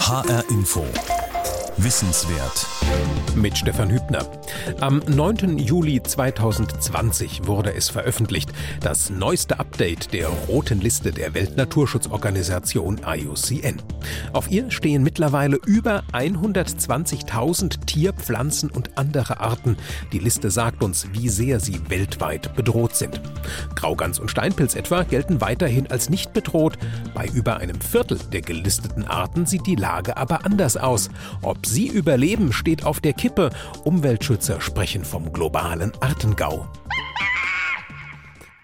HR 0.00 0.42
Info. 0.50 1.19
Wissenswert. 1.82 2.66
Mit 3.34 3.56
Stefan 3.56 3.88
Hübner. 3.90 4.26
Am 4.80 5.00
9. 5.06 5.56
Juli 5.56 6.02
2020 6.02 7.46
wurde 7.46 7.72
es 7.74 7.88
veröffentlicht, 7.88 8.50
das 8.80 9.08
neueste 9.08 9.58
Update 9.60 10.12
der 10.12 10.28
roten 10.28 10.80
Liste 10.80 11.10
der 11.10 11.32
Weltnaturschutzorganisation 11.32 13.00
IUCN. 13.06 13.80
Auf 14.34 14.50
ihr 14.50 14.70
stehen 14.70 15.02
mittlerweile 15.02 15.56
über 15.64 16.02
120.000 16.12 17.86
Tier-, 17.86 18.12
Pflanzen- 18.12 18.70
und 18.70 18.98
andere 18.98 19.40
Arten. 19.40 19.76
Die 20.12 20.18
Liste 20.18 20.50
sagt 20.50 20.84
uns, 20.84 21.06
wie 21.12 21.30
sehr 21.30 21.60
sie 21.60 21.80
weltweit 21.88 22.54
bedroht 22.56 22.94
sind. 22.94 23.22
Graugans 23.74 24.18
und 24.18 24.30
Steinpilz 24.30 24.74
etwa 24.74 25.04
gelten 25.04 25.40
weiterhin 25.40 25.90
als 25.90 26.10
nicht 26.10 26.34
bedroht. 26.34 26.76
Bei 27.14 27.26
über 27.28 27.56
einem 27.56 27.80
Viertel 27.80 28.18
der 28.32 28.42
gelisteten 28.42 29.06
Arten 29.06 29.46
sieht 29.46 29.66
die 29.66 29.76
Lage 29.76 30.16
aber 30.16 30.44
anders 30.44 30.76
aus. 30.76 31.08
Ob 31.42 31.69
sie 31.70 31.86
überleben, 31.86 32.52
steht 32.52 32.84
auf 32.84 33.00
der 33.00 33.14
Kippe. 33.14 33.50
Umweltschützer 33.84 34.60
sprechen 34.60 35.04
vom 35.04 35.32
globalen 35.32 35.92
Artengau. 36.00 36.66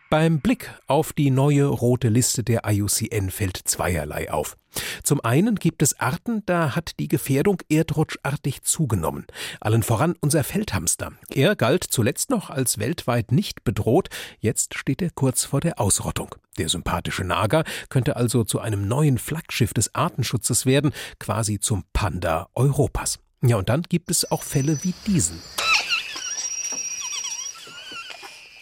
Beim 0.08 0.38
Blick 0.38 0.72
auf 0.86 1.12
die 1.12 1.30
neue 1.30 1.64
rote 1.64 2.08
Liste 2.08 2.44
der 2.44 2.62
IUCN 2.64 3.28
fällt 3.30 3.56
zweierlei 3.56 4.30
auf. 4.30 4.56
Zum 5.02 5.20
einen 5.20 5.56
gibt 5.56 5.82
es 5.82 5.98
Arten, 5.98 6.44
da 6.46 6.76
hat 6.76 7.00
die 7.00 7.08
Gefährdung 7.08 7.60
erdrutschartig 7.68 8.62
zugenommen. 8.62 9.26
Allen 9.60 9.82
voran 9.82 10.14
unser 10.20 10.44
Feldhamster. 10.44 11.10
Er 11.30 11.56
galt 11.56 11.82
zuletzt 11.82 12.30
noch 12.30 12.50
als 12.50 12.78
weltweit 12.78 13.32
nicht 13.32 13.64
bedroht, 13.64 14.08
jetzt 14.38 14.78
steht 14.78 15.02
er 15.02 15.10
kurz 15.10 15.44
vor 15.44 15.60
der 15.60 15.80
Ausrottung. 15.80 16.36
Der 16.56 16.68
sympathische 16.68 17.24
Nager 17.24 17.64
könnte 17.88 18.14
also 18.14 18.44
zu 18.44 18.60
einem 18.60 18.86
neuen 18.86 19.18
Flaggschiff 19.18 19.74
des 19.74 19.92
Artenschutzes 19.96 20.66
werden, 20.66 20.92
quasi 21.18 21.58
zum 21.58 21.82
Panda 21.92 22.48
Europas. 22.54 23.18
Ja, 23.42 23.56
und 23.56 23.68
dann 23.68 23.82
gibt 23.82 24.12
es 24.12 24.30
auch 24.30 24.44
Fälle 24.44 24.78
wie 24.84 24.94
diesen. 25.04 25.40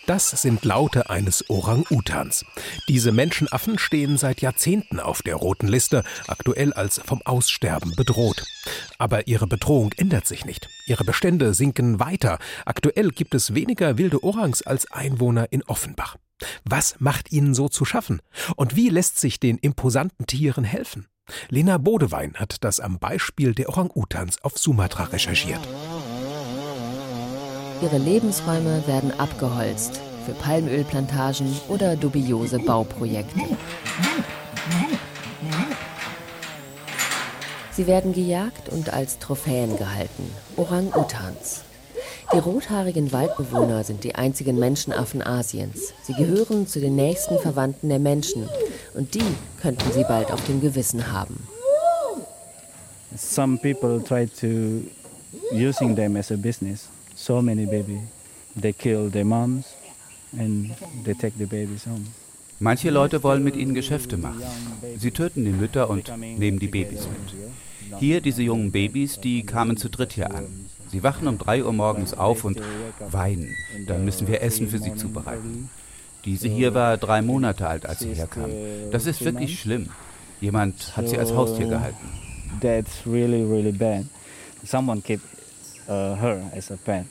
Das 0.06 0.30
sind 0.30 0.66
Laute 0.66 1.08
eines 1.08 1.48
Orang-Utans. 1.48 2.44
Diese 2.88 3.10
Menschenaffen 3.10 3.78
stehen 3.78 4.19
seit 4.19 4.42
Jahrzehnten 4.42 5.00
auf 5.00 5.22
der 5.22 5.36
roten 5.36 5.66
Liste, 5.66 6.05
aktuell 6.27 6.74
als 6.74 7.00
vom 7.02 7.22
Aussterben 7.22 7.94
bedroht. 7.96 8.44
Aber 8.98 9.28
ihre 9.28 9.46
Bedrohung 9.46 9.92
ändert 9.96 10.27
sich 10.27 10.44
nicht. 10.44 10.69
Ihre 10.86 11.05
Bestände 11.05 11.55
sinken 11.55 12.00
weiter. 12.00 12.38
Aktuell 12.66 13.12
gibt 13.12 13.34
es 13.34 13.55
weniger 13.55 13.96
wilde 13.96 14.22
Orangs 14.22 14.61
als 14.61 14.92
Einwohner 14.92 15.50
in 15.50 15.62
Offenbach. 15.62 16.16
Was 16.64 16.96
macht 16.98 17.33
ihnen 17.33 17.55
so 17.55 17.70
zu 17.70 17.86
schaffen? 17.86 18.20
Und 18.56 18.77
wie 18.77 18.91
lässt 18.91 19.18
sich 19.18 19.41
den 19.41 19.56
imposanten 19.56 20.27
Tieren 20.27 20.64
helfen? 20.64 21.06
Lena 21.48 21.78
Bodewein 21.78 22.34
hat 22.34 22.62
das 22.62 22.78
am 22.78 22.98
Beispiel 22.98 23.55
der 23.55 23.70
Orang-Utans 23.70 24.44
auf 24.44 24.58
Sumatra 24.58 25.05
recherchiert. 25.05 25.66
Ihre 27.84 27.98
Lebensräume 27.98 28.82
werden 28.86 29.12
abgeholzt 29.20 30.00
für 30.24 30.32
Palmölplantagen 30.32 31.54
oder 31.68 31.96
dubiose 31.96 32.58
Bauprojekte. 32.58 33.40
Sie 37.72 37.86
werden 37.86 38.14
gejagt 38.14 38.70
und 38.70 38.90
als 38.90 39.18
Trophäen 39.18 39.77
gehalten, 39.77 40.32
Orang-Utans. 40.56 41.60
Die 42.32 42.38
rothaarigen 42.38 43.12
Waldbewohner 43.12 43.84
sind 43.84 44.02
die 44.02 44.14
einzigen 44.14 44.58
Menschenaffen 44.58 45.22
Asiens. 45.22 45.92
Sie 46.05 46.14
gehören 46.14 46.66
zu 46.66 46.80
den 46.80 46.96
nächsten 46.96 47.38
Verwandten 47.38 47.90
der 47.90 47.98
Menschen 47.98 48.48
und 48.94 49.12
die 49.12 49.36
könnten 49.60 49.92
sie 49.92 50.05
bald 50.05 50.32
auf 50.32 50.42
dem 50.46 50.62
Gewissen 50.62 51.12
haben. 51.12 51.46
Some 53.14 53.58
people 53.58 54.02
try 54.02 54.27
to 54.40 54.88
using 55.52 55.94
them 55.94 56.16
as 56.16 56.32
a 56.32 56.36
business. 56.36 56.88
So 57.25 57.41
many 57.41 57.64
baby, 57.64 58.00
they 58.55 58.75
kill 58.75 59.08
their 59.11 59.25
moms 59.25 59.64
and 60.39 60.74
they 61.05 61.14
take 61.14 61.39
the 61.39 61.46
babies 61.46 61.86
home. 61.86 62.05
Manche 62.61 62.90
Leute 62.90 63.23
wollen 63.23 63.42
mit 63.42 63.57
ihnen 63.57 63.73
Geschäfte 63.73 64.18
machen. 64.18 64.42
Sie 64.98 65.11
töten 65.11 65.42
die 65.46 65.51
Mütter 65.51 65.89
und 65.89 66.12
nehmen 66.18 66.58
die 66.58 66.68
Babys 66.68 67.08
mit. 67.08 67.98
Hier 67.98 68.20
diese 68.20 68.42
jungen 68.42 68.73
Babys, 68.73 69.20
die 69.20 69.42
kamen 69.42 69.79
zu 69.79 69.89
dritt 69.89 70.12
hier 70.12 70.35
an. 70.35 70.45
Sie 70.92 71.02
wachen 71.02 71.27
um 71.27 71.39
drei 71.39 71.64
Uhr 71.64 71.73
morgens 71.73 72.12
auf 72.12 72.45
und 72.45 72.61
weinen. 73.11 73.56
Dann 73.86 74.05
müssen 74.05 74.29
wir 74.29 74.42
Essen 74.42 74.68
für 74.68 74.79
sie 74.79 74.95
zubereiten. 74.95 75.70
Diese 76.27 76.48
hier 76.48 76.74
war 76.74 76.98
drei 76.98 77.23
Monate 77.23 77.67
alt, 77.67 77.86
als 77.86 78.01
sie 78.01 78.12
herkam. 78.12 78.51
Das 78.91 79.06
ist 79.06 79.24
wirklich 79.24 79.61
schlimm. 79.61 79.89
Jemand 80.42 80.95
hat 80.95 81.08
sie 81.08 81.17
als 81.17 81.33
Haustier 81.33 81.68
gehalten. 81.68 82.06
That's 82.61 83.06
really, 83.06 83.42
really 83.42 83.73
bad. 83.73 84.05
Someone 84.62 85.01
kept 85.01 85.24
uh, 85.89 86.14
her 86.17 86.51
as 86.55 86.70
a 86.70 86.77
pet. 86.77 87.06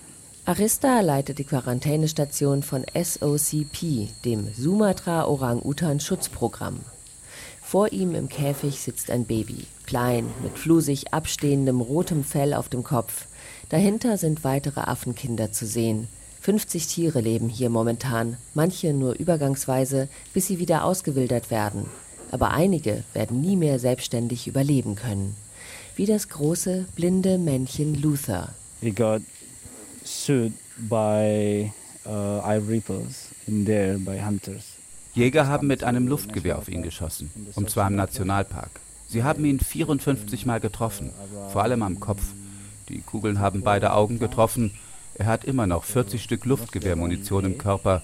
Arista 0.45 0.99
leitet 0.99 1.39
die 1.39 1.45
Quarantänestation 1.45 2.63
von 2.63 2.83
SOCP, 2.93 4.09
dem 4.25 4.53
Sumatra 4.53 5.25
Orang-Utan 5.25 6.01
Schutzprogramm. 6.01 6.81
Vor 7.61 7.93
ihm 7.93 8.13
im 8.13 8.27
Käfig 8.27 8.81
sitzt 8.81 9.09
ein 9.09 9.23
Baby, 9.23 9.67
klein, 9.85 10.25
mit 10.43 10.57
flusig 10.57 11.13
abstehendem 11.13 11.79
rotem 11.79 12.25
Fell 12.25 12.53
auf 12.53 12.67
dem 12.67 12.83
Kopf. 12.83 13.25
Dahinter 13.69 14.17
sind 14.17 14.43
weitere 14.43 14.81
Affenkinder 14.81 15.53
zu 15.53 15.65
sehen. 15.65 16.09
50 16.41 16.87
Tiere 16.87 17.21
leben 17.21 17.47
hier 17.47 17.69
momentan, 17.69 18.35
manche 18.53 18.91
nur 18.91 19.13
übergangsweise, 19.13 20.09
bis 20.33 20.47
sie 20.47 20.59
wieder 20.59 20.83
ausgewildert 20.83 21.51
werden. 21.51 21.85
Aber 22.31 22.51
einige 22.51 23.05
werden 23.13 23.39
nie 23.39 23.55
mehr 23.55 23.79
selbstständig 23.79 24.47
überleben 24.47 24.95
können. 24.95 25.37
Wie 25.95 26.05
das 26.05 26.27
große, 26.27 26.83
blinde 26.95 27.37
Männchen 27.37 27.95
Luther. 27.95 28.49
Sued 30.03 30.53
by 30.77 31.71
uh, 32.05 32.41
eye 32.43 32.57
reapers 32.57 33.29
in 33.47 33.65
there 33.65 33.97
by 33.97 34.19
hunters. 34.21 34.73
Jäger 35.15 35.47
haben 35.47 35.67
mit 35.67 35.83
einem 35.83 36.07
Luftgewehr 36.07 36.57
auf 36.57 36.69
ihn 36.69 36.81
geschossen, 36.81 37.29
und 37.55 37.69
zwar 37.69 37.87
im 37.87 37.95
Nationalpark. 37.95 38.71
Sie 39.07 39.23
haben 39.23 39.45
ihn 39.45 39.59
54 39.59 40.47
Mal 40.47 40.59
getroffen, 40.59 41.11
vor 41.51 41.61
allem 41.61 41.83
am 41.83 41.99
Kopf. 41.99 42.23
Die 42.89 43.01
Kugeln 43.01 43.39
haben 43.39 43.61
beide 43.61 43.93
Augen 43.93 44.17
getroffen. 44.17 44.71
Er 45.15 45.27
hat 45.27 45.45
immer 45.45 45.67
noch 45.67 45.83
40 45.83 46.21
Stück 46.23 46.45
Luftgewehrmunition 46.45 47.45
im 47.45 47.57
Körper, 47.59 48.01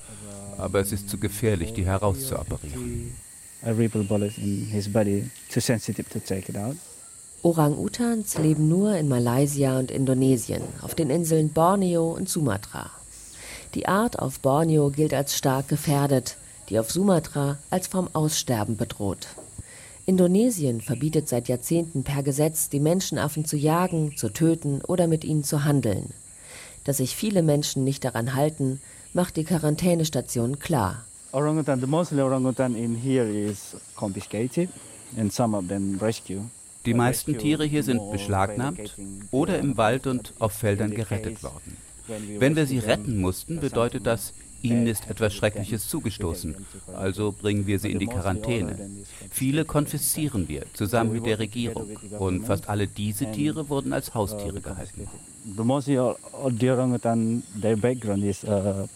aber 0.60 0.80
es 0.82 0.92
ist 0.92 1.10
zu 1.10 1.18
gefährlich, 1.18 1.74
die 1.74 1.86
herauszuoperieren. 1.86 3.16
A 3.64 3.72
reaper 3.72 4.04
bullet 4.04 4.38
in 4.38 4.68
his 4.68 4.88
body, 4.88 5.30
too 5.52 5.60
sensitive 5.60 6.10
to 6.10 6.20
take 6.20 6.50
it 6.50 6.58
out. 6.58 6.78
Orang-Utans 7.42 8.38
leben 8.38 8.68
nur 8.68 8.98
in 8.98 9.08
Malaysia 9.08 9.80
und 9.80 9.92
Indonesien, 9.92 10.62
auf 10.82 10.94
den 10.94 11.10
Inseln 11.10 11.50
Borneo 11.50 12.12
und 12.12 12.28
Sumatra. 12.28 12.92
Die 13.76 13.88
Art 13.88 14.20
auf 14.20 14.40
Borneo 14.42 14.90
gilt 14.90 15.14
als 15.14 15.38
stark 15.38 15.70
gefährdet, 15.70 16.36
die 16.68 16.80
auf 16.80 16.92
Sumatra 16.92 17.58
als 17.70 17.88
vom 17.88 18.10
Aussterben 18.14 18.76
bedroht. 18.76 19.28
Indonesien 20.06 20.82
verbietet 20.82 21.30
seit 21.30 21.48
Jahrzehnten 21.48 22.04
per 22.04 22.24
Gesetz, 22.24 22.68
die 22.70 22.80
Menschenaffen 22.80 23.46
zu 23.46 23.56
jagen, 23.56 24.18
zu 24.18 24.30
töten 24.30 24.82
oder 24.82 25.08
mit 25.08 25.24
ihnen 25.24 25.44
zu 25.44 25.64
handeln. 25.64 26.10
Dass 26.84 26.98
sich 26.98 27.16
viele 27.16 27.42
Menschen 27.42 27.84
nicht 27.84 28.04
daran 28.04 28.36
halten, 28.36 28.82
macht 29.14 29.38
die 29.38 29.44
Quarantänestation 29.44 30.60
klar. 30.60 31.06
Orangutan, 31.32 31.80
the 31.80 31.88
mostly 31.88 32.22
orangutan 32.22 32.76
in 32.76 32.96
here 32.96 33.30
is 33.30 33.76
confiscated 33.96 34.70
and 35.18 35.32
some 35.32 35.56
of 35.56 35.68
them 35.68 35.98
rescue. 36.02 36.42
Die 36.86 36.94
meisten 36.94 37.38
Tiere 37.38 37.66
hier 37.66 37.84
sind 37.84 38.12
beschlagnahmt 38.12 38.96
oder 39.32 39.60
im 39.60 39.78
Wald 39.78 40.08
und 40.08 40.34
auf 40.40 40.54
Feldern 40.54 40.92
gerettet 40.92 41.44
worden. 41.44 41.78
Wenn 42.40 42.56
wir 42.56 42.66
sie 42.66 42.80
retten 42.80 43.20
mussten, 43.20 43.60
bedeutet 43.60 44.08
das, 44.08 44.34
ihnen 44.62 44.88
ist 44.88 45.10
etwas 45.10 45.34
Schreckliches 45.34 45.88
zugestoßen, 45.88 46.56
also 46.94 47.32
bringen 47.32 47.68
wir 47.68 47.80
sie 47.80 47.92
in 47.92 48.00
die 48.00 48.08
Quarantäne. 48.08 48.78
Viele 49.30 49.64
konfiszieren 49.64 50.48
wir 50.48 50.64
zusammen 50.74 51.14
mit 51.14 51.26
der 51.26 51.40
Regierung 51.40 51.88
und 52.18 52.46
fast 52.46 52.68
alle 52.68 52.88
diese 52.88 53.32
Tiere 53.32 53.70
wurden 53.70 53.94
als 53.94 54.14
Haustiere 54.14 54.60
gehalten. 54.60 55.08
The 55.56 55.62
all- 55.98 56.18
all 56.34 56.52
the 56.52 56.70
orangutan, 56.70 57.44
their 57.62 57.78
background 57.78 58.24
uh. 58.44 58.88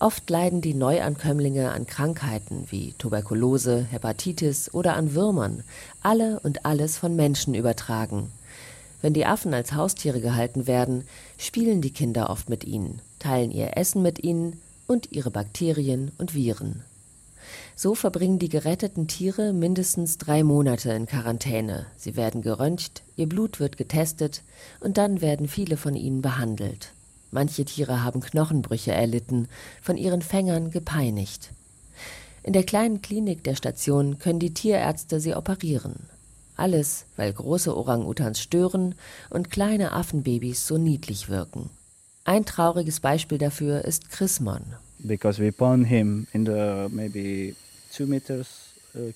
Oft 0.00 0.30
leiden 0.30 0.62
die 0.62 0.72
Neuankömmlinge 0.72 1.72
an 1.72 1.86
Krankheiten 1.86 2.64
wie 2.70 2.94
Tuberkulose, 2.94 3.86
Hepatitis 3.90 4.72
oder 4.72 4.96
an 4.96 5.14
Würmern, 5.14 5.62
alle 6.00 6.40
und 6.40 6.64
alles 6.64 6.96
von 6.96 7.16
Menschen 7.16 7.54
übertragen. 7.54 8.32
Wenn 9.02 9.12
die 9.12 9.26
Affen 9.26 9.52
als 9.52 9.74
Haustiere 9.74 10.22
gehalten 10.22 10.66
werden, 10.66 11.04
spielen 11.36 11.82
die 11.82 11.92
Kinder 11.92 12.30
oft 12.30 12.48
mit 12.48 12.64
ihnen, 12.64 13.02
teilen 13.18 13.50
ihr 13.50 13.76
Essen 13.76 14.00
mit 14.00 14.24
ihnen 14.24 14.62
und 14.86 15.12
ihre 15.12 15.30
Bakterien 15.30 16.12
und 16.16 16.34
Viren. 16.34 16.82
So 17.76 17.94
verbringen 17.94 18.38
die 18.38 18.48
geretteten 18.48 19.06
Tiere 19.06 19.52
mindestens 19.52 20.16
drei 20.16 20.44
Monate 20.44 20.92
in 20.92 21.04
Quarantäne. 21.04 21.84
Sie 21.98 22.16
werden 22.16 22.40
geröntgt, 22.40 23.02
ihr 23.16 23.28
Blut 23.28 23.60
wird 23.60 23.76
getestet 23.76 24.44
und 24.80 24.96
dann 24.96 25.20
werden 25.20 25.46
viele 25.46 25.76
von 25.76 25.94
ihnen 25.94 26.22
behandelt. 26.22 26.92
Manche 27.30 27.64
Tiere 27.64 28.02
haben 28.02 28.20
Knochenbrüche 28.20 28.92
erlitten, 28.92 29.48
von 29.80 29.96
ihren 29.96 30.22
Fängern 30.22 30.70
gepeinigt. 30.70 31.52
In 32.42 32.52
der 32.52 32.64
kleinen 32.64 33.02
Klinik 33.02 33.44
der 33.44 33.54
Station 33.54 34.18
können 34.18 34.40
die 34.40 34.54
Tierärzte 34.54 35.20
sie 35.20 35.34
operieren. 35.34 35.94
Alles, 36.56 37.06
weil 37.16 37.32
große 37.32 37.74
Orang-Utans 37.74 38.40
stören 38.40 38.94
und 39.30 39.50
kleine 39.50 39.92
Affenbabys 39.92 40.66
so 40.66 40.76
niedlich 40.76 41.28
wirken. 41.28 41.70
Ein 42.24 42.44
trauriges 42.44 43.00
Beispiel 43.00 43.38
dafür 43.38 43.84
ist 43.84 44.10
Chrismon. 44.10 44.60
Because 44.98 45.42
we 45.42 45.52
found 45.52 45.86
him 45.86 46.26
in 46.32 46.44
the 46.44 46.86
maybe 46.90 47.54
two 47.94 48.06
meters 48.06 48.74
uh, 48.94 49.12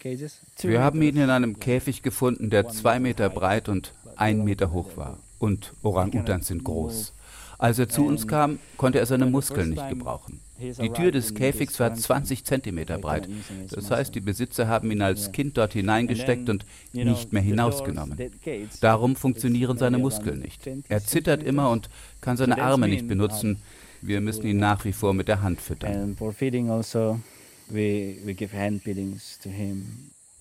wir 0.62 0.82
haben 0.82 1.02
ihn 1.02 1.16
in 1.16 1.30
einem 1.30 1.58
Käfig 1.60 2.02
gefunden, 2.02 2.48
der 2.48 2.68
zwei 2.68 2.98
Meter 2.98 3.28
breit 3.28 3.68
und 3.68 3.92
ein 4.16 4.44
Meter 4.44 4.72
hoch 4.72 4.96
war. 4.96 5.18
Und 5.38 5.74
Orang-Utans 5.82 6.46
sind 6.46 6.64
groß. 6.64 7.12
Als 7.58 7.78
er 7.78 7.88
zu 7.88 8.06
uns 8.06 8.26
kam, 8.26 8.58
konnte 8.76 8.98
er 8.98 9.06
seine 9.06 9.26
Muskeln 9.26 9.70
nicht 9.70 9.88
gebrauchen. 9.88 10.40
Die 10.58 10.90
Tür 10.90 11.10
des 11.10 11.34
Käfigs 11.34 11.80
war 11.80 11.94
20 11.94 12.44
Zentimeter 12.44 12.98
breit. 12.98 13.28
Das 13.70 13.90
heißt, 13.90 14.14
die 14.14 14.20
Besitzer 14.20 14.68
haben 14.68 14.90
ihn 14.90 15.02
als 15.02 15.32
Kind 15.32 15.56
dort 15.56 15.72
hineingesteckt 15.72 16.48
und 16.48 16.64
nicht 16.92 17.32
mehr 17.32 17.42
hinausgenommen. 17.42 18.18
Darum 18.80 19.16
funktionieren 19.16 19.78
seine 19.78 19.98
Muskeln 19.98 20.40
nicht. 20.40 20.68
Er 20.88 21.04
zittert 21.04 21.42
immer 21.42 21.70
und 21.70 21.88
kann 22.20 22.36
seine 22.36 22.62
Arme 22.62 22.88
nicht 22.88 23.08
benutzen. 23.08 23.58
Wir 24.00 24.20
müssen 24.20 24.46
ihn 24.46 24.58
nach 24.58 24.84
wie 24.84 24.92
vor 24.92 25.14
mit 25.14 25.28
der 25.28 25.42
Hand 25.42 25.60
füttern. 25.60 26.16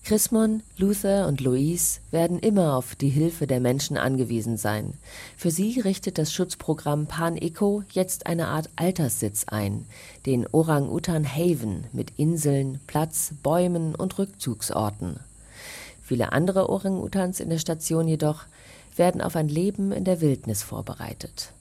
Chrismon, 0.04 0.62
Luther 0.76 1.26
und 1.26 1.40
Louise 1.40 2.00
werden 2.10 2.38
immer 2.38 2.76
auf 2.76 2.94
die 2.94 3.08
Hilfe 3.08 3.46
der 3.46 3.58
Menschen 3.58 3.96
angewiesen 3.96 4.58
sein. 4.58 4.92
Für 5.34 5.50
sie 5.50 5.80
richtet 5.80 6.18
das 6.18 6.30
Schutzprogramm 6.30 7.06
Pan 7.06 7.38
Eco 7.38 7.84
jetzt 7.90 8.26
eine 8.26 8.48
Art 8.48 8.68
Alterssitz 8.76 9.46
ein, 9.46 9.86
den 10.26 10.46
Orang-Utan 10.46 11.24
Haven 11.24 11.84
mit 11.94 12.12
Inseln, 12.18 12.80
Platz, 12.86 13.32
Bäumen 13.42 13.94
und 13.94 14.18
Rückzugsorten. 14.18 15.20
Viele 16.02 16.32
andere 16.32 16.68
Orang-Utans 16.68 17.40
in 17.40 17.48
der 17.48 17.58
Station 17.58 18.06
jedoch 18.06 18.44
werden 18.96 19.22
auf 19.22 19.36
ein 19.36 19.48
Leben 19.48 19.90
in 19.90 20.04
der 20.04 20.20
Wildnis 20.20 20.62
vorbereitet. 20.62 21.54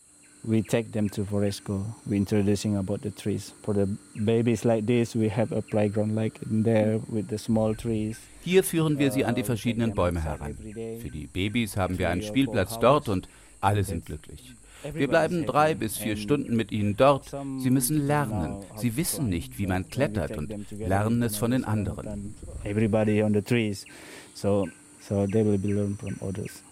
We 0.44 0.62
take 0.62 0.92
them 0.92 1.10
to 1.10 1.26
Foresco. 1.26 1.86
We 2.06 2.18
introducing 2.18 2.78
about 2.78 3.02
the 3.02 3.12
trees. 3.12 3.54
For 3.64 3.74
the 3.74 3.88
babies 4.16 4.66
like 4.66 4.86
this, 4.86 5.16
we 5.16 5.30
have 5.30 5.52
a 5.52 5.62
playground 5.62 6.16
like 6.16 6.42
in 6.44 6.64
there 6.64 7.00
with 7.10 7.30
the 7.30 7.38
small 7.38 7.76
trees. 7.76 8.18
Hier 8.44 8.64
führen 8.64 9.00
wir 9.00 9.12
sie 9.12 9.24
an 9.24 9.36
die 9.36 9.44
verschiedenen 9.44 9.94
Bäume 9.94 10.22
heran. 10.22 10.56
Für 11.02 11.10
die 11.10 11.28
Babys 11.28 11.78
haben 11.78 11.98
wir 11.98 12.10
einen 12.10 12.22
Spielplatz 12.22 12.78
dort 12.80 13.08
und 13.08 13.30
alle 13.62 13.84
sind 13.84 14.06
glücklich. 14.06 14.54
Wir 14.94 15.08
bleiben 15.08 15.46
drei 15.46 15.76
bis 15.76 15.98
vier 15.98 16.18
Stunden 16.18 16.58
mit 16.58 16.74
ihnen 16.74 16.98
dort. 16.98 17.34
Sie 17.60 17.70
müssen 17.70 18.06
lernen. 18.06 18.58
Sie 18.76 18.98
wissen 18.98 19.30
nicht, 19.30 19.58
wie 19.58 19.68
man 19.68 19.90
klettert 19.90 20.38
und 20.38 20.54
lernen 20.72 21.24
es 21.24 21.38
von 21.38 21.52
den 21.52 21.64
anderen. 21.64 22.36
Everybody 22.66 23.24
on 23.24 23.34
the 23.34 23.42
trees, 23.42 23.86
so 24.34 24.68
so 25.08 25.26
they 25.28 25.46
will 25.46 25.58
be 25.58 25.70
learn 25.70 25.98
from 25.98 26.16
others. 26.20 26.64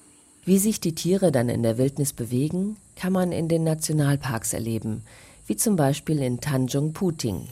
Wie 0.43 0.57
sich 0.57 0.79
die 0.79 0.93
Tiere 0.95 1.31
dann 1.31 1.49
in 1.49 1.63
der 1.63 1.77
Wildnis 1.77 2.13
bewegen, 2.13 2.77
kann 3.01 3.13
man 3.13 3.31
in 3.31 3.47
den 3.47 3.63
Nationalparks 3.63 4.53
erleben, 4.53 5.01
wie 5.47 5.55
zum 5.55 5.75
Beispiel 5.75 6.19
in 6.19 6.39
Tanjung 6.39 6.93
Puting. 6.93 7.47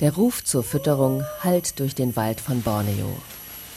Der 0.00 0.14
Ruf 0.14 0.44
zur 0.44 0.62
Fütterung 0.62 1.24
hallt 1.40 1.80
durch 1.80 1.94
den 1.94 2.16
Wald 2.16 2.38
von 2.38 2.60
Borneo. 2.60 3.16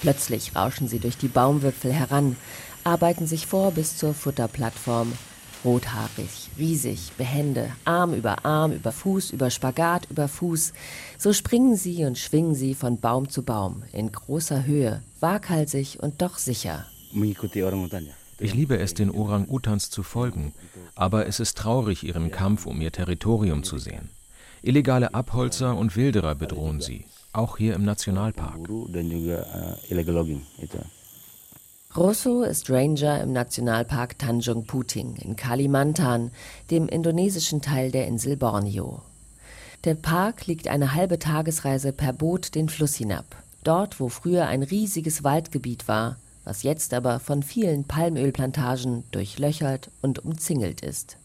Plötzlich 0.02 0.54
rauschen 0.54 0.90
sie 0.90 1.00
durch 1.00 1.18
die 1.18 1.30
Baumwipfel 1.30 1.94
heran, 1.94 2.36
arbeiten 2.84 3.26
sich 3.26 3.48
vor 3.48 3.72
bis 3.72 3.96
zur 3.96 4.14
Futterplattform. 4.14 5.14
Rothaarig, 5.64 6.50
riesig, 6.58 7.14
behende, 7.18 7.70
Arm 7.86 8.14
über 8.14 8.44
Arm, 8.44 8.74
über 8.74 8.92
Fuß, 8.92 9.32
über 9.32 9.50
Spagat, 9.50 10.08
über 10.10 10.28
Fuß. 10.28 10.74
So 11.18 11.32
springen 11.32 11.78
sie 11.78 12.04
und 12.04 12.18
schwingen 12.18 12.54
sie 12.54 12.76
von 12.76 13.00
Baum 13.00 13.30
zu 13.30 13.44
Baum, 13.44 13.84
in 13.94 14.12
großer 14.12 14.66
Höhe, 14.66 15.02
waghalsig 15.22 16.04
und 16.04 16.22
doch 16.22 16.38
sicher. 16.38 16.86
Ich 18.40 18.54
liebe 18.54 18.78
es, 18.80 18.94
den 18.94 19.12
Orang-Utans 19.12 19.90
zu 19.90 20.02
folgen, 20.02 20.54
aber 20.96 21.28
es 21.28 21.40
ist 21.40 21.58
traurig, 21.58 22.04
ihren 22.04 22.32
Kampf 22.32 22.66
um 22.66 22.80
ihr 22.80 22.92
Territorium 22.92 23.64
zu 23.64 23.78
sehen. 23.78 24.10
Illegale 24.62 25.14
Abholzer 25.14 25.76
und 25.76 25.96
Wilderer 25.96 26.36
bedrohen 26.36 26.80
sie, 26.80 27.06
auch 27.34 27.58
hier 27.58 27.76
im 27.76 27.84
Nationalpark. 27.84 28.60
Rosso 31.98 32.44
ist 32.44 32.70
Ranger 32.70 33.22
im 33.22 33.34
Nationalpark 33.34 34.20
Tanjung 34.20 34.66
Puting 34.66 35.16
in 35.16 35.36
Kalimantan, 35.36 36.32
dem 36.72 36.88
indonesischen 36.88 37.62
Teil 37.62 37.92
der 37.92 38.08
Insel 38.08 38.38
Borneo. 38.38 39.02
Der 39.86 39.96
Park 39.96 40.46
liegt 40.46 40.68
eine 40.68 40.94
halbe 40.94 41.20
Tagesreise 41.20 41.92
per 41.92 42.14
Boot 42.14 42.54
den 42.54 42.70
Fluss 42.70 42.96
hinab, 42.96 43.26
dort 43.64 44.00
wo 44.00 44.10
früher 44.10 44.48
ein 44.48 44.64
riesiges 44.64 45.24
Waldgebiet 45.24 45.88
war, 45.88 46.18
was 46.50 46.64
jetzt 46.64 46.96
aber 46.96 47.20
von 47.20 47.44
vielen 47.44 47.84
Palmölplantagen 47.84 49.04
durchlöchert 49.12 49.92
und 50.02 50.26
umzingelt 50.26 50.82
ist. 50.82 51.18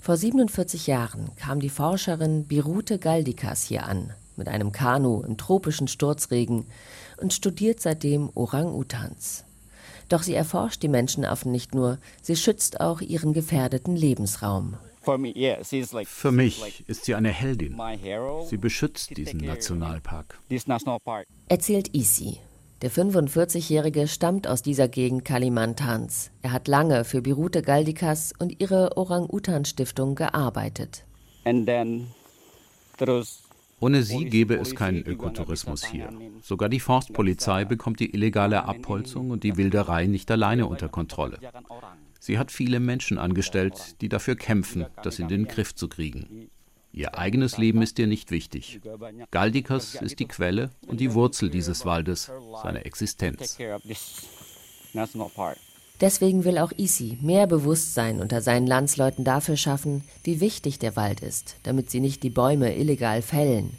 Vor 0.00 0.16
47 0.16 0.88
Jahren 0.88 1.30
kam 1.36 1.60
die 1.60 1.68
Forscherin 1.68 2.44
Birute 2.46 2.98
Galdikas 2.98 3.62
hier 3.62 3.86
an, 3.86 4.12
mit 4.34 4.48
einem 4.48 4.72
Kanu 4.72 5.22
im 5.22 5.36
tropischen 5.36 5.86
Sturzregen 5.86 6.66
und 7.18 7.32
studiert 7.32 7.80
seitdem 7.80 8.30
Orang-Utans. 8.34 9.44
Doch 10.08 10.24
sie 10.24 10.34
erforscht 10.34 10.82
die 10.82 10.88
Menschenaffen 10.88 11.52
nicht 11.52 11.72
nur, 11.72 11.98
sie 12.20 12.34
schützt 12.34 12.80
auch 12.80 13.00
ihren 13.00 13.32
gefährdeten 13.32 13.94
Lebensraum. 13.94 14.76
Für 15.02 15.18
mich 16.32 16.84
ist 16.88 17.04
sie 17.04 17.14
eine 17.14 17.30
Heldin. 17.30 17.80
Sie 18.48 18.56
beschützt 18.56 19.16
diesen 19.16 19.38
Nationalpark. 19.38 20.40
Erzählt 21.48 21.94
Isi, 21.94 22.40
der 22.82 22.90
45-Jährige 22.90 24.08
stammt 24.08 24.46
aus 24.46 24.62
dieser 24.62 24.88
Gegend 24.88 25.24
Kalimantans. 25.24 26.30
Er 26.42 26.52
hat 26.52 26.66
lange 26.66 27.04
für 27.04 27.20
Birute 27.20 27.62
Galdikas 27.62 28.32
und 28.38 28.60
ihre 28.60 28.96
Orang-Utan-Stiftung 28.96 30.14
gearbeitet. 30.14 31.04
Ohne 33.82 34.02
sie 34.02 34.24
gäbe 34.26 34.54
es 34.56 34.74
keinen 34.74 35.06
Ökotourismus 35.06 35.84
hier. 35.84 36.10
Sogar 36.42 36.68
die 36.68 36.80
Forstpolizei 36.80 37.64
bekommt 37.64 38.00
die 38.00 38.14
illegale 38.14 38.64
Abholzung 38.64 39.30
und 39.30 39.42
die 39.42 39.56
Wilderei 39.56 40.06
nicht 40.06 40.30
alleine 40.30 40.66
unter 40.66 40.88
Kontrolle. 40.88 41.38
Sie 42.18 42.38
hat 42.38 42.50
viele 42.50 42.80
Menschen 42.80 43.16
angestellt, 43.16 44.00
die 44.02 44.10
dafür 44.10 44.36
kämpfen, 44.36 44.86
das 45.02 45.18
in 45.18 45.28
den 45.28 45.46
Griff 45.46 45.74
zu 45.74 45.88
kriegen. 45.88 46.50
Ihr 46.92 47.16
eigenes 47.16 47.56
Leben 47.56 47.82
ist 47.82 47.98
ihr 47.98 48.06
nicht 48.06 48.30
wichtig. 48.30 48.80
Galdikas 49.30 49.94
ist 49.94 50.18
die 50.18 50.26
Quelle 50.26 50.70
und 50.86 51.00
die 51.00 51.14
Wurzel 51.14 51.48
dieses 51.48 51.84
Waldes, 51.84 52.30
seine 52.62 52.84
Existenz. 52.84 53.58
Deswegen 56.00 56.44
will 56.44 56.58
auch 56.58 56.72
Isi 56.76 57.18
mehr 57.20 57.46
Bewusstsein 57.46 58.20
unter 58.20 58.40
seinen 58.40 58.66
Landsleuten 58.66 59.24
dafür 59.24 59.56
schaffen, 59.56 60.02
wie 60.24 60.40
wichtig 60.40 60.78
der 60.78 60.96
Wald 60.96 61.20
ist, 61.20 61.56
damit 61.62 61.90
sie 61.90 62.00
nicht 62.00 62.22
die 62.22 62.30
Bäume 62.30 62.74
illegal 62.74 63.22
fällen. 63.22 63.76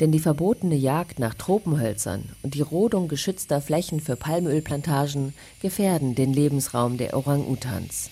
Denn 0.00 0.12
die 0.12 0.18
verbotene 0.18 0.74
Jagd 0.74 1.18
nach 1.18 1.34
Tropenhölzern 1.34 2.24
und 2.42 2.54
die 2.54 2.60
Rodung 2.60 3.08
geschützter 3.08 3.62
Flächen 3.62 4.00
für 4.00 4.16
Palmölplantagen 4.16 5.32
gefährden 5.62 6.14
den 6.14 6.34
Lebensraum 6.34 6.98
der 6.98 7.16
Orang-Utans. 7.16 8.10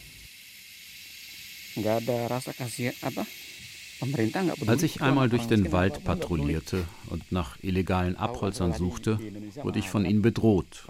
Als 4.66 4.82
ich 4.82 5.00
einmal 5.02 5.28
durch 5.28 5.46
den 5.46 5.72
Wald 5.72 6.04
patrouillierte 6.04 6.84
und 7.10 7.30
nach 7.32 7.56
illegalen 7.62 8.16
Abholzern 8.16 8.74
suchte, 8.74 9.18
wurde 9.62 9.78
ich 9.78 9.88
von 9.88 10.04
ihnen 10.04 10.22
bedroht. 10.22 10.84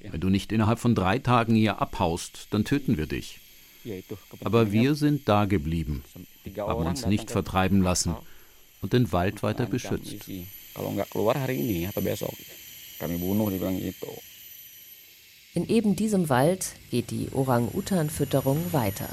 Wenn 0.00 0.20
du 0.20 0.28
nicht 0.28 0.52
innerhalb 0.52 0.78
von 0.78 0.94
drei 0.94 1.18
Tagen 1.18 1.54
hier 1.54 1.80
abhaust, 1.80 2.48
dann 2.50 2.64
töten 2.64 2.96
wir 2.96 3.06
dich. 3.06 3.40
Aber 4.44 4.72
wir 4.72 4.94
sind 4.94 5.28
da 5.28 5.44
geblieben, 5.44 6.02
haben 6.56 6.86
uns 6.86 7.06
nicht 7.06 7.30
vertreiben 7.30 7.82
lassen 7.82 8.16
und 8.82 8.92
den 8.92 9.12
Wald 9.12 9.42
weiter 9.42 9.66
beschützt. 9.66 10.28
In 15.54 15.68
eben 15.68 15.96
diesem 15.96 16.28
Wald 16.28 16.72
geht 16.90 17.10
die 17.10 17.28
Orang-Utan-Fütterung 17.32 18.72
weiter. 18.72 19.08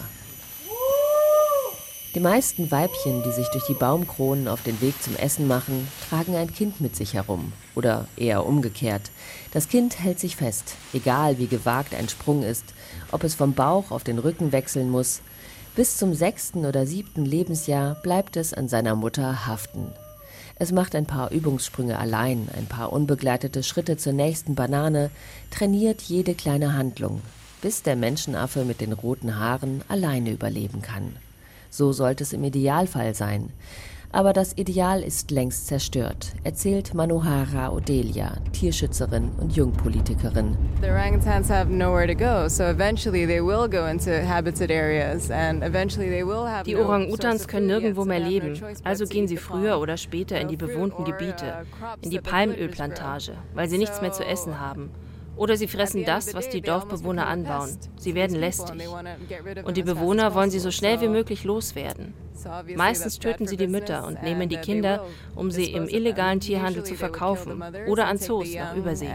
Die 2.15 2.19
meisten 2.19 2.69
Weibchen, 2.69 3.23
die 3.23 3.31
sich 3.31 3.47
durch 3.47 3.65
die 3.65 3.73
Baumkronen 3.73 4.47
auf 4.47 4.61
den 4.61 4.79
Weg 4.81 5.01
zum 5.01 5.15
Essen 5.15 5.47
machen, 5.47 5.87
tragen 6.09 6.35
ein 6.35 6.53
Kind 6.53 6.79
mit 6.79 6.95
sich 6.95 7.15
herum. 7.15 7.51
Oder 7.73 8.07
eher 8.15 8.45
umgekehrt. 8.45 9.09
Das 9.51 9.67
Kind 9.67 9.99
hält 9.99 10.19
sich 10.19 10.35
fest, 10.35 10.75
egal 10.93 11.39
wie 11.39 11.47
gewagt 11.47 11.95
ein 11.95 12.07
Sprung 12.09 12.43
ist, 12.43 12.65
ob 13.11 13.23
es 13.23 13.33
vom 13.33 13.53
Bauch 13.53 13.89
auf 13.89 14.03
den 14.03 14.19
Rücken 14.19 14.51
wechseln 14.51 14.91
muss. 14.91 15.21
Bis 15.75 15.97
zum 15.97 16.13
sechsten 16.13 16.67
oder 16.67 16.85
siebten 16.85 17.25
Lebensjahr 17.25 17.95
bleibt 17.95 18.37
es 18.37 18.53
an 18.53 18.67
seiner 18.67 18.95
Mutter 18.95 19.47
haften. 19.47 19.91
Es 20.59 20.71
macht 20.71 20.93
ein 20.93 21.07
paar 21.07 21.31
Übungssprünge 21.31 21.97
allein, 21.97 22.47
ein 22.55 22.67
paar 22.67 22.93
unbegleitete 22.93 23.63
Schritte 23.63 23.97
zur 23.97 24.13
nächsten 24.13 24.53
Banane, 24.53 25.09
trainiert 25.49 26.03
jede 26.03 26.35
kleine 26.35 26.73
Handlung, 26.73 27.23
bis 27.63 27.81
der 27.81 27.95
Menschenaffe 27.95 28.65
mit 28.65 28.81
den 28.81 28.93
roten 28.93 29.39
Haaren 29.39 29.81
alleine 29.87 30.29
überleben 30.29 30.83
kann. 30.83 31.15
So 31.73 31.91
sollte 31.91 32.23
es 32.23 32.33
im 32.33 32.43
Idealfall 32.43 33.15
sein. 33.15 33.49
Aber 34.11 34.31
das 34.31 34.55
Ideal 34.59 35.01
ist 35.01 35.31
längst 35.31 35.65
zerstört, 35.65 36.33
erzählt 36.43 36.93
Manohara 36.93 37.71
Odelia, 37.71 38.33
Tierschützerin 38.51 39.31
und 39.39 39.55
Jungpolitikerin. 39.55 40.55
The 40.81 40.91
orangutans 40.91 41.49
have 41.49 41.71
nowhere 41.71 42.05
to 42.05 42.13
go, 42.13 42.47
so 42.47 42.65
eventually 42.65 43.25
they 43.25 43.41
will 43.41 43.67
go 43.67 43.87
into 43.87 44.11
habitat 44.11 44.69
areas 44.69 45.31
and 45.31 45.63
eventually 45.63 46.11
they 46.11 46.23
will 46.23 46.45
have 46.45 46.65
Die 46.65 46.75
Orang-Utans 46.75 47.47
können 47.47 47.65
nirgendwo 47.65 48.05
mehr 48.05 48.19
leben, 48.19 48.61
also 48.83 49.07
gehen 49.07 49.27
sie 49.27 49.37
früher 49.37 49.79
oder 49.79 49.97
später 49.97 50.39
in 50.39 50.49
die 50.49 50.57
bewohnten 50.57 51.05
Gebiete, 51.05 51.65
in 52.01 52.11
die 52.11 52.21
Palmölplantage, 52.21 53.31
weil 53.55 53.67
sie 53.67 53.79
nichts 53.79 53.99
mehr 53.99 54.11
zu 54.11 54.23
essen 54.23 54.59
haben. 54.59 54.91
Oder 55.35 55.57
sie 55.57 55.67
fressen 55.67 56.05
das, 56.05 56.33
was 56.33 56.49
die 56.49 56.61
Dorfbewohner 56.61 57.27
anbauen. 57.27 57.77
Sie 57.97 58.13
werden 58.13 58.39
lästig. 58.39 58.87
Und 59.63 59.77
die 59.77 59.83
Bewohner 59.83 60.35
wollen 60.35 60.51
sie 60.51 60.59
so 60.59 60.71
schnell 60.71 61.01
wie 61.01 61.07
möglich 61.07 61.43
loswerden. 61.43 62.13
Meistens 62.75 63.19
töten 63.19 63.47
sie 63.47 63.57
die 63.57 63.67
Mütter 63.67 64.05
und 64.05 64.21
nehmen 64.23 64.49
die 64.49 64.57
Kinder, 64.57 65.05
um 65.35 65.51
sie 65.51 65.71
im 65.71 65.87
illegalen 65.87 66.39
Tierhandel 66.39 66.83
zu 66.83 66.95
verkaufen 66.95 67.63
oder 67.87 68.07
an 68.07 68.17
Zoos 68.17 68.53
nach 68.53 68.75
Übersee. 68.75 69.09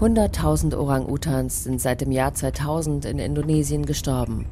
Hunderttausend 0.00 0.74
Orang-Utans 0.74 1.64
sind 1.64 1.80
seit 1.80 2.00
dem 2.00 2.10
Jahr 2.10 2.34
2000 2.34 3.04
in 3.04 3.18
Indonesien 3.18 3.86
gestorben. 3.86 4.46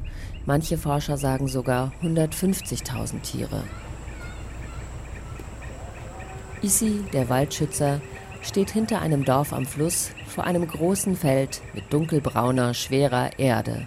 Manche 0.45 0.77
Forscher 0.77 1.17
sagen 1.17 1.47
sogar 1.47 1.91
150.000 2.01 3.21
Tiere. 3.21 3.63
Isi, 6.63 7.03
der 7.11 7.27
Waldschützer, 7.27 7.99
steht 8.41 8.71
hinter 8.71 9.01
einem 9.01 9.25
Dorf 9.25 9.51
am 9.51 9.65
Fluss 9.65 10.11
vor 10.27 10.45
einem 10.45 10.65
großen 10.65 11.17
Feld 11.17 11.61
mit 11.73 11.91
dunkelbrauner, 11.91 12.73
schwerer 12.73 13.37
Erde. 13.37 13.85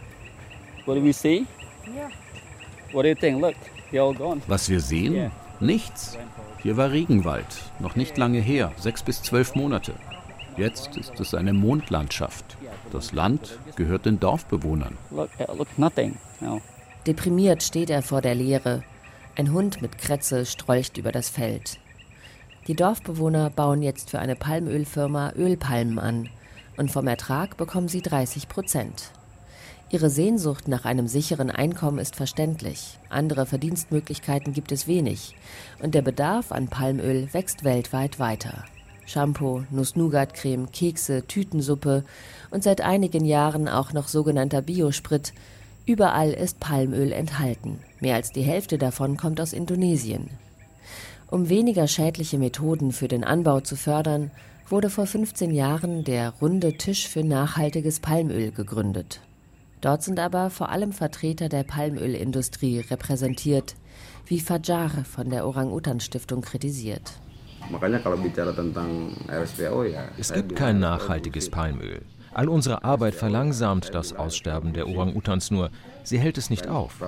Was 4.47 4.69
wir 4.69 4.81
sehen? 4.81 5.31
Nichts. 5.59 6.19
Hier 6.63 6.77
war 6.77 6.91
Regenwald, 6.91 7.47
noch 7.79 7.97
nicht 7.97 8.19
lange 8.19 8.41
her, 8.41 8.73
sechs 8.77 9.03
bis 9.03 9.23
zwölf 9.23 9.55
Monate. 9.55 9.95
Jetzt 10.59 10.97
ist 10.97 11.19
es 11.19 11.35
eine 11.35 11.53
Mondlandschaft. 11.53 12.57
Das 12.93 13.13
Land 13.13 13.59
gehört 13.77 14.05
den 14.05 14.21
Dorfbewohnern. 14.21 14.97
Deprimiert 17.07 17.63
steht 17.63 17.91
er 17.91 18.03
vor 18.03 18.21
der 18.21 18.35
Leere. 18.35 18.83
Ein 19.37 19.53
Hund 19.53 19.81
mit 19.81 19.99
Kretze 19.99 20.45
strolcht 20.45 20.99
über 20.99 21.13
das 21.13 21.31
Feld. 21.31 21.79
Die 22.67 22.75
Dorfbewohner 22.75 23.51
bauen 23.51 23.81
jetzt 23.81 24.11
für 24.11 24.19
eine 24.19 24.35
Palmölfirma 24.35 25.33
Ölpalmen 25.37 26.01
an 26.01 26.29
und 26.77 26.91
vom 26.91 27.07
Ertrag 27.07 27.57
bekommen 27.57 27.87
sie 27.87 28.03
30 28.03 28.49
Prozent. 28.49 29.13
Ihre 29.89 30.11
Sehnsucht 30.11 30.67
nach 30.67 30.85
einem 30.85 31.07
sicheren 31.07 31.49
Einkommen 31.49 32.01
ist 32.01 32.17
verständlich. 32.17 32.99
Andere 33.09 33.47
Verdienstmöglichkeiten 33.47 34.53
gibt 34.53 34.73
es 34.73 34.89
wenig. 34.89 35.37
Und 35.81 35.95
der 35.95 36.03
Bedarf 36.03 36.51
an 36.51 36.67
Palmöl 36.67 37.29
wächst 37.33 37.63
weltweit 37.63 38.19
weiter. 38.19 38.65
Shampoo, 39.07 39.63
Nuss-Nougat-Creme, 39.71 40.73
Kekse, 40.73 41.25
Tütensuppe 41.29 42.03
und 42.51 42.65
seit 42.65 42.81
einigen 42.81 43.25
Jahren 43.25 43.69
auch 43.69 43.93
noch 43.93 44.09
sogenannter 44.09 44.61
Biosprit. 44.61 45.33
Überall 45.87 46.33
ist 46.33 46.59
Palmöl 46.59 47.13
enthalten. 47.13 47.79
Mehr 48.01 48.17
als 48.17 48.33
die 48.33 48.43
Hälfte 48.43 48.79
davon 48.79 49.17
kommt 49.17 49.41
aus 49.41 49.53
Indonesien. 49.53 50.31
Um 51.29 51.49
weniger 51.49 51.89
schädliche 51.89 52.39
Methoden 52.39 52.93
für 52.93 53.09
den 53.09 53.25
Anbau 53.25 53.61
zu 53.61 53.75
fördern, 53.75 54.31
wurde 54.69 54.91
vor 54.91 55.07
15 55.07 55.53
Jahren 55.53 56.05
der 56.05 56.31
Runde 56.41 56.77
Tisch 56.77 57.09
für 57.09 57.25
nachhaltiges 57.25 58.01
Palmöl 58.01 58.53
gegründet. 58.53 59.21
Dort 59.81 60.03
sind 60.03 60.19
aber 60.21 60.51
vor 60.51 60.71
allem 60.71 60.93
Vertreter 60.93 61.49
der 61.49 61.65
Palmölindustrie 61.65 62.81
repräsentiert, 62.81 63.75
wie 64.27 64.41
Fajar 64.41 64.91
von 65.05 65.31
der 65.31 65.47
Orang-Utan-Stiftung 65.47 66.43
kritisiert. 66.43 67.21
Es 70.19 70.33
gibt 70.33 70.57
kein 70.57 70.79
nachhaltiges 70.79 71.51
Palmöl. 71.51 72.03
All 72.33 72.49
unsere 72.49 72.85
Arbeit 72.85 73.15
verlangsamt 73.15 73.95
das 73.95 74.13
Aussterben 74.13 74.73
der 74.73 74.89
Orang-Utans 74.89 75.51
nur. 75.51 75.71
Sie 76.05 76.19
hält 76.19 76.39
es 76.39 76.51
nicht 76.51 76.69
auf. 76.69 77.01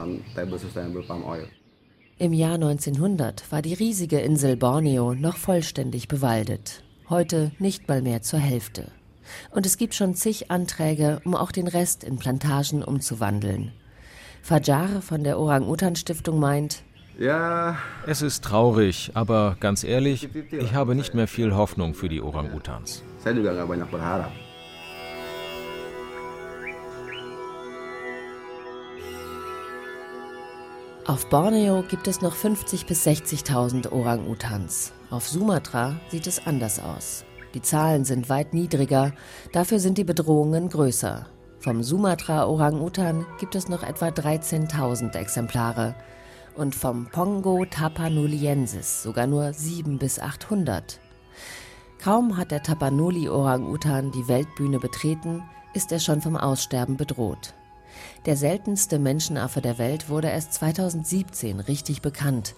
Im 2.21 2.33
Jahr 2.33 2.55
1900 2.55 3.53
war 3.53 3.63
die 3.63 3.75
riesige 3.75 4.19
Insel 4.19 4.57
Borneo 4.57 5.15
noch 5.15 5.37
vollständig 5.37 6.09
bewaldet, 6.09 6.83
heute 7.09 7.53
nicht 7.61 7.87
mal 7.87 8.03
mehr 8.03 8.23
zur 8.23 8.41
Hälfte. 8.41 8.91
Und 9.53 9.67
es 9.67 9.77
gibt 9.77 9.95
schon 9.95 10.17
zig 10.17 10.51
Anträge, 10.51 11.21
um 11.25 11.37
auch 11.37 11.53
den 11.53 11.69
Rest 11.69 12.03
in 12.03 12.19
Plantagen 12.19 12.83
umzuwandeln. 12.83 13.71
Fajar 14.43 15.01
von 15.01 15.23
der 15.23 15.39
Orang-Utan-Stiftung 15.39 16.41
meint, 16.41 16.83
ja. 17.21 17.77
Es 18.07 18.23
ist 18.23 18.43
traurig, 18.45 19.13
aber 19.15 19.57
ganz 19.61 19.85
ehrlich, 19.85 20.29
ich 20.53 20.73
habe 20.73 20.95
nicht 20.97 21.15
mehr 21.15 21.29
viel 21.29 21.55
Hoffnung 21.55 21.95
für 21.95 22.09
die 22.09 22.21
Orang-Utans. 22.21 23.05
Auf 31.09 31.27
Borneo 31.31 31.83
gibt 31.89 32.07
es 32.07 32.21
noch 32.21 32.35
50.000 32.37 32.87
bis 32.87 33.07
60.000 33.07 33.93
Orang-Utans. 33.93 34.93
Auf 35.09 35.27
Sumatra 35.27 35.99
sieht 36.11 36.27
es 36.27 36.47
anders 36.47 36.79
aus. 36.79 37.25
Die 37.55 37.63
Zahlen 37.63 38.05
sind 38.05 38.29
weit 38.29 38.53
niedriger, 38.53 39.15
dafür 39.53 39.79
sind 39.79 39.97
die 39.97 40.05
Bedrohungen 40.05 40.69
größer. 40.69 41.27
Vom 41.61 41.83
Sumatra-Orang-Utan 41.83 43.25
gibt 43.41 43.55
es 43.55 43.71
noch 43.71 43.85
etwa 43.85 44.09
13.000 44.09 45.17
Exemplare 45.17 45.95
und 46.57 46.75
vom 46.75 47.07
Pongo 47.07 47.65
tapanuliensis 47.65 49.03
sogar 49.03 49.27
nur 49.27 49.55
7 49.55 49.97
bis 49.97 50.21
800. 50.21 51.01
Kaum 52.05 52.37
hat 52.37 52.51
der 52.51 52.63
Tapanuli-Orang-Utan 52.63 54.13
die 54.13 54.29
Weltbühne 54.29 54.79
betreten, 54.79 55.43
ist 55.73 55.91
er 55.91 56.01
schon 56.01 56.21
vom 56.21 56.37
Aussterben 56.37 56.99
bedroht. 56.99 57.55
Der 58.27 58.37
seltenste 58.37 58.99
Menschenaffe 58.99 59.61
der 59.61 59.79
Welt 59.79 60.09
wurde 60.09 60.29
erst 60.29 60.55
2017 60.55 61.61
richtig 61.61 62.03
bekannt. 62.03 62.55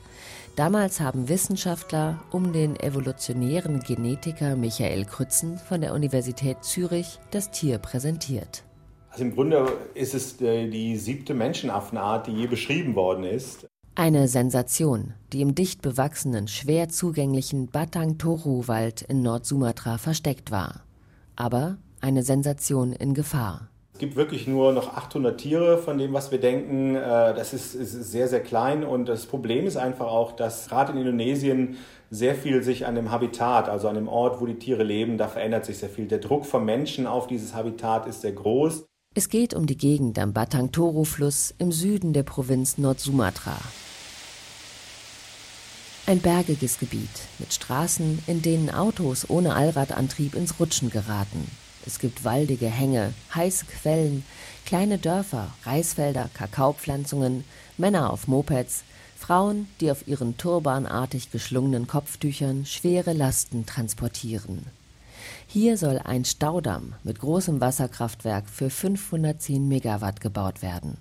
Damals 0.57 1.01
haben 1.01 1.29
Wissenschaftler 1.29 2.21
um 2.33 2.53
den 2.53 2.79
evolutionären 2.79 3.81
Genetiker 3.81 4.57
Michael 4.57 5.05
Krützen 5.05 5.59
von 5.59 5.81
der 5.81 5.95
Universität 5.95 6.65
Zürich 6.65 7.19
das 7.31 7.51
Tier 7.51 7.79
präsentiert. 7.79 8.65
Also 9.11 9.25
im 9.25 9.35
Grunde 9.35 9.73
ist 9.95 10.15
es 10.15 10.41
äh, 10.41 10.69
die 10.69 10.97
siebte 10.97 11.35
Menschenaffenart, 11.35 12.27
die 12.27 12.33
je 12.33 12.47
beschrieben 12.47 12.95
worden 12.95 13.25
ist. 13.25 13.67
Eine 13.95 14.29
Sensation, 14.29 15.15
die 15.33 15.41
im 15.41 15.55
dicht 15.55 15.83
bewachsenen, 15.83 16.47
schwer 16.47 16.89
zugänglichen 16.89 17.69
Batang 17.69 18.19
Toru-Wald 18.19 19.03
in 19.03 19.23
Nordsumatra 19.23 19.99
versteckt 19.99 20.51
war. 20.51 20.85
Aber 21.37 21.79
eine 22.01 22.23
Sensation 22.23 22.93
in 22.93 23.15
Gefahr 23.15 23.70
gibt 24.01 24.17
wirklich 24.17 24.49
nur 24.49 24.73
noch 24.73 24.97
800 24.97 25.39
Tiere 25.39 25.79
von 25.79 25.99
dem, 25.99 26.13
was 26.13 26.33
wir 26.33 26.41
denken. 26.41 26.97
Äh, 26.97 27.35
das 27.35 27.53
ist, 27.53 27.75
ist 27.75 27.93
sehr, 27.93 28.27
sehr 28.27 28.41
klein 28.41 28.83
und 28.83 29.09
das 29.09 29.27
Problem 29.27 29.67
ist 29.67 29.77
einfach 29.77 30.07
auch, 30.07 30.33
dass 30.33 30.69
gerade 30.69 30.93
in 30.93 30.99
Indonesien 30.99 31.77
sehr 32.11 32.35
viel 32.35 32.65
sich 32.65 32.87
an 32.87 32.97
dem 32.97 33.13
Habitat, 33.13 33.69
also 33.69 33.89
an 33.89 33.95
dem 33.95 34.09
Ort, 34.09 34.41
wo 34.41 34.47
die 34.47 34.59
Tiere 34.59 34.83
leben, 34.83 35.19
da 35.19 35.29
verändert 35.29 35.65
sich 35.67 35.79
sehr 35.79 35.91
viel. 35.91 36.07
Der 36.09 36.19
Druck 36.19 36.45
vom 36.45 36.65
Menschen 36.65 37.07
auf 37.07 37.29
dieses 37.29 37.55
Habitat 37.55 38.07
ist 38.09 38.23
sehr 38.23 38.33
groß. 38.33 38.85
Es 39.15 39.29
geht 39.29 39.55
um 39.55 39.67
die 39.67 39.77
Gegend 39.77 40.19
am 40.19 40.33
Batang 40.33 40.73
Toru-Fluss 40.73 41.55
im 41.59 41.71
Süden 41.71 42.13
der 42.13 42.23
Provinz 42.23 42.79
Nordsumatra. 42.79 43.57
Ein 46.07 46.21
bergiges 46.21 46.79
Gebiet 46.79 47.11
mit 47.39 47.53
Straßen, 47.53 48.23
in 48.27 48.41
denen 48.41 48.71
Autos 48.71 49.29
ohne 49.29 49.55
Allradantrieb 49.55 50.35
ins 50.35 50.59
Rutschen 50.59 50.91
geraten. 50.91 51.49
Es 51.87 51.99
gibt 51.99 52.25
waldige 52.25 52.67
Hänge, 52.67 53.15
heiße 53.35 53.65
Quellen, 53.67 54.25
kleine 54.67 54.99
Dörfer, 54.99 55.53
Reisfelder, 55.65 56.29
Kakaopflanzungen, 56.35 57.45
Männer 57.79 58.13
auf 58.13 58.29
Mopeds, 58.29 58.85
Frauen, 59.17 59.69
die 59.81 59.91
auf 59.91 60.07
ihren 60.07 60.37
turbanartig 60.37 61.31
geschlungenen 61.31 61.87
Kopftüchern 61.87 62.67
schwere 62.67 63.13
Lasten 63.13 63.67
transportieren. 63.67 64.67
Hier 65.47 65.77
soll 65.77 65.99
ein 65.99 66.25
Staudamm 66.25 66.95
mit 67.05 67.19
großem 67.21 67.61
Wasserkraftwerk 67.61 68.49
für 68.49 68.71
510 68.71 69.69
Megawatt 69.69 70.21
gebaut 70.21 70.63
werden. 70.63 70.97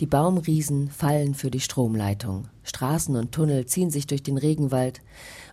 Die 0.00 0.06
Baumriesen 0.06 0.90
fallen 0.90 1.34
für 1.34 1.50
die 1.50 1.60
Stromleitung. 1.60 2.48
Straßen 2.64 3.16
und 3.16 3.32
Tunnel 3.32 3.66
ziehen 3.66 3.90
sich 3.90 4.06
durch 4.06 4.22
den 4.22 4.36
Regenwald 4.36 5.00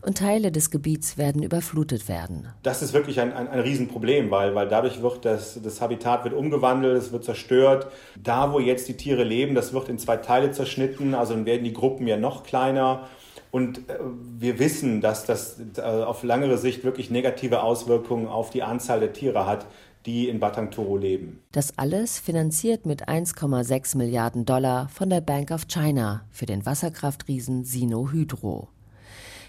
und 0.02 0.18
Teile 0.18 0.52
des 0.52 0.72
Gebiets 0.72 1.18
werden 1.18 1.44
überflutet 1.44 2.08
werden. 2.08 2.48
Das 2.64 2.82
ist 2.82 2.94
wirklich 2.94 3.20
ein, 3.20 3.34
ein, 3.34 3.48
ein 3.48 3.60
Riesenproblem, 3.60 4.32
weil, 4.32 4.56
weil 4.56 4.68
dadurch 4.68 5.02
wird 5.02 5.26
das, 5.26 5.60
das 5.62 5.82
Habitat 5.82 6.24
wird 6.24 6.34
umgewandelt, 6.34 6.98
es 6.98 7.12
wird 7.12 7.24
zerstört. 7.24 7.88
Da, 8.22 8.54
wo 8.54 8.60
jetzt 8.60 8.88
die 8.88 8.96
Tiere 8.96 9.24
leben, 9.24 9.56
das 9.56 9.74
wird 9.74 9.90
in 9.90 9.98
zwei 9.98 10.18
Teile 10.18 10.52
zerschnitten, 10.52 11.16
also 11.16 11.34
dann 11.34 11.46
werden 11.46 11.64
die 11.64 11.74
Gruppen 11.74 12.08
ja 12.08 12.18
noch 12.18 12.44
kleiner. 12.44 13.08
Und 13.52 13.90
äh, 13.90 13.98
wir 14.38 14.60
wissen, 14.60 15.02
dass 15.02 15.26
das 15.26 15.60
äh, 15.78 15.82
auf 15.82 16.24
langere 16.24 16.58
Sicht 16.58 16.84
wirklich 16.84 17.10
negative 17.10 17.64
Auswirkungen 17.64 18.28
auf 18.28 18.50
die 18.50 18.64
Anzahl 18.64 19.00
der 19.00 19.14
Tiere 19.14 19.46
hat, 19.46 19.66
die 20.06 20.30
in 20.30 20.40
Batang 20.40 20.72
Toru 20.72 20.98
leben. 20.98 21.44
Das 21.52 21.78
alles 21.78 22.18
finanziert 22.18 22.86
mit 22.86 23.10
1,6 23.10 23.98
Milliarden 23.98 24.46
Dollar 24.46 24.90
von 24.90 25.10
der 25.10 25.22
Bank 25.22 25.52
of 25.52 25.68
China 25.68 26.26
für 26.32 26.46
den 26.46 26.66
Wasserkraftriesen 26.66 27.66
Sino 27.66 28.10
Hydro. 28.12 28.70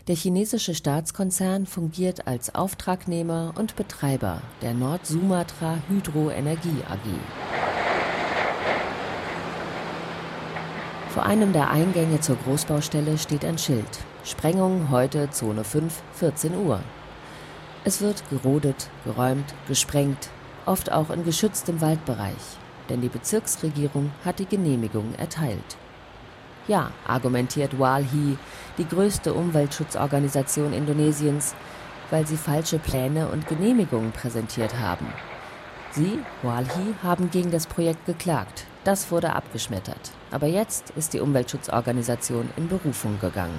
Der 0.08 0.16
chinesische 0.16 0.74
Staatskonzern 0.74 1.66
fungiert 1.66 2.26
als 2.26 2.54
Auftragnehmer 2.54 3.52
und 3.58 3.76
Betreiber 3.76 4.40
der 4.62 4.72
Nord-Sumatra 4.72 5.76
Hydroenergie 5.86 6.82
AG. 6.88 6.98
Vor 11.10 11.26
einem 11.26 11.52
der 11.52 11.70
Eingänge 11.70 12.20
zur 12.20 12.36
Großbaustelle 12.36 13.18
steht 13.18 13.44
ein 13.44 13.58
Schild. 13.58 13.84
Sprengung 14.24 14.88
heute 14.90 15.28
Zone 15.28 15.62
5, 15.62 16.02
14 16.14 16.56
Uhr. 16.56 16.80
Es 17.84 18.00
wird 18.00 18.24
gerodet, 18.30 18.88
geräumt, 19.04 19.52
gesprengt, 19.66 20.30
oft 20.64 20.90
auch 20.90 21.10
in 21.10 21.22
geschütztem 21.22 21.82
Waldbereich, 21.82 22.56
denn 22.88 23.02
die 23.02 23.10
Bezirksregierung 23.10 24.10
hat 24.24 24.38
die 24.38 24.46
Genehmigung 24.46 25.14
erteilt. 25.18 25.76
Ja, 26.68 26.92
argumentiert 27.06 27.78
Walhi, 27.78 28.36
die 28.76 28.86
größte 28.86 29.32
Umweltschutzorganisation 29.32 30.74
Indonesiens, 30.74 31.54
weil 32.10 32.26
sie 32.26 32.36
falsche 32.36 32.78
Pläne 32.78 33.28
und 33.28 33.48
Genehmigungen 33.48 34.12
präsentiert 34.12 34.78
haben. 34.78 35.06
Sie, 35.92 36.18
Walhi, 36.42 36.94
haben 37.02 37.30
gegen 37.30 37.50
das 37.50 37.66
Projekt 37.66 38.04
geklagt. 38.04 38.66
Das 38.84 39.10
wurde 39.10 39.34
abgeschmettert. 39.34 40.12
Aber 40.30 40.46
jetzt 40.46 40.90
ist 40.90 41.14
die 41.14 41.20
Umweltschutzorganisation 41.20 42.50
in 42.56 42.68
Berufung 42.68 43.18
gegangen. 43.18 43.58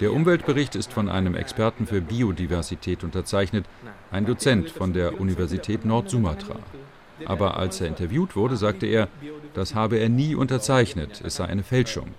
Der 0.00 0.12
Umweltbericht 0.12 0.76
ist 0.76 0.92
von 0.92 1.08
einem 1.08 1.34
Experten 1.34 1.86
für 1.86 2.00
Biodiversität 2.00 3.02
unterzeichnet, 3.02 3.66
ein 4.12 4.24
Dozent 4.26 4.70
von 4.70 4.92
der 4.92 5.20
Universität 5.20 5.84
Nord-Sumatra. 5.84 6.56
Aber 7.26 7.56
als 7.56 7.80
er 7.80 7.88
interviewt 7.88 8.36
wurde, 8.36 8.56
sagte 8.56 8.86
er, 8.86 9.08
das 9.54 9.74
habe 9.74 9.98
er 9.98 10.08
nie 10.08 10.34
unterzeichnet, 10.34 11.22
es 11.24 11.36
sei 11.36 11.46
eine 11.46 11.62
Fälschung. 11.62 12.14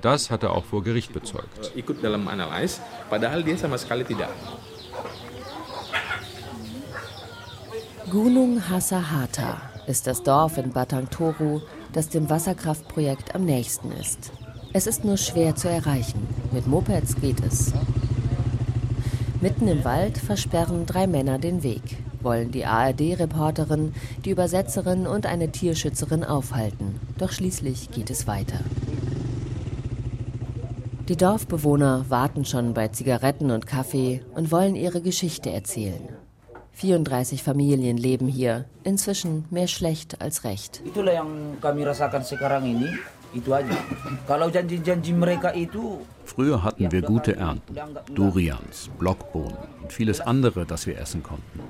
Das 0.00 0.30
hat 0.30 0.42
er 0.42 0.52
auch 0.52 0.64
vor 0.64 0.82
Gericht 0.84 1.12
bezeugt. 1.12 1.72
Gunung 8.10 8.68
Hasahata 8.70 9.60
ist 9.86 10.06
das 10.06 10.22
Dorf 10.22 10.56
in 10.56 10.72
Batang 10.72 11.10
Toru, 11.10 11.60
das 11.92 12.08
dem 12.08 12.30
Wasserkraftprojekt 12.30 13.34
am 13.34 13.44
nächsten 13.44 13.90
ist. 13.92 14.32
Es 14.72 14.86
ist 14.86 15.04
nur 15.04 15.16
schwer 15.16 15.56
zu 15.56 15.68
erreichen. 15.68 16.26
Mit 16.52 16.66
Mopeds 16.66 17.16
geht 17.20 17.44
es. 17.44 17.72
Mitten 19.40 19.68
im 19.68 19.84
Wald 19.84 20.18
versperren 20.18 20.86
drei 20.86 21.06
Männer 21.06 21.38
den 21.38 21.62
Weg 21.62 21.98
wollen 22.22 22.50
die 22.50 22.64
ARD-Reporterin, 22.64 23.94
die 24.24 24.30
Übersetzerin 24.30 25.06
und 25.06 25.26
eine 25.26 25.50
Tierschützerin 25.50 26.24
aufhalten. 26.24 27.00
Doch 27.18 27.32
schließlich 27.32 27.90
geht 27.90 28.10
es 28.10 28.26
weiter. 28.26 28.60
Die 31.08 31.16
Dorfbewohner 31.16 32.04
warten 32.08 32.44
schon 32.44 32.74
bei 32.74 32.88
Zigaretten 32.88 33.50
und 33.50 33.66
Kaffee 33.66 34.22
und 34.34 34.52
wollen 34.52 34.76
ihre 34.76 35.00
Geschichte 35.00 35.50
erzählen. 35.50 36.08
34 36.72 37.42
Familien 37.42 37.96
leben 37.96 38.28
hier, 38.28 38.66
inzwischen 38.84 39.46
mehr 39.50 39.66
schlecht 39.66 40.20
als 40.20 40.44
recht. 40.44 40.82
Itulah 40.86 41.12
yang 41.12 41.58
kami 41.60 41.82
rasakan 41.82 42.22
sekarang 42.22 42.66
ini. 42.66 42.92
Früher 46.24 46.62
hatten 46.62 46.90
wir 46.90 47.02
gute 47.02 47.36
Ernten, 47.36 47.76
Durians, 48.14 48.90
Blockbohnen 48.98 49.56
und 49.82 49.92
vieles 49.92 50.20
andere, 50.20 50.64
das 50.64 50.86
wir 50.86 50.98
essen 50.98 51.22
konnten. 51.22 51.60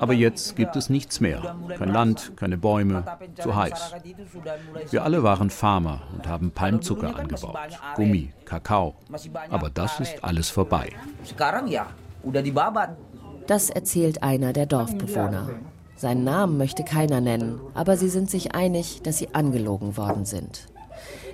Aber 0.00 0.12
jetzt 0.12 0.56
gibt 0.56 0.76
es 0.76 0.90
nichts 0.90 1.20
mehr. 1.20 1.56
Kein 1.76 1.88
Land, 1.88 2.32
keine 2.36 2.58
Bäume, 2.58 3.04
zu 3.40 3.54
heiß. 3.54 3.94
Wir 4.90 5.04
alle 5.04 5.22
waren 5.22 5.50
Farmer 5.50 6.02
und 6.14 6.26
haben 6.26 6.50
Palmzucker 6.50 7.16
angebaut, 7.16 7.56
Gummi, 7.96 8.32
Kakao. 8.44 8.94
Aber 9.50 9.70
das 9.70 10.00
ist 10.00 10.22
alles 10.22 10.50
vorbei. 10.50 10.90
Das 13.46 13.70
erzählt 13.70 14.22
einer 14.22 14.52
der 14.52 14.66
Dorfbewohner. 14.66 15.48
Seinen 15.96 16.22
Namen 16.22 16.58
möchte 16.58 16.84
keiner 16.84 17.20
nennen, 17.20 17.60
aber 17.74 17.96
sie 17.96 18.08
sind 18.08 18.30
sich 18.30 18.54
einig, 18.54 19.02
dass 19.02 19.18
sie 19.18 19.34
angelogen 19.34 19.96
worden 19.96 20.24
sind. 20.24 20.68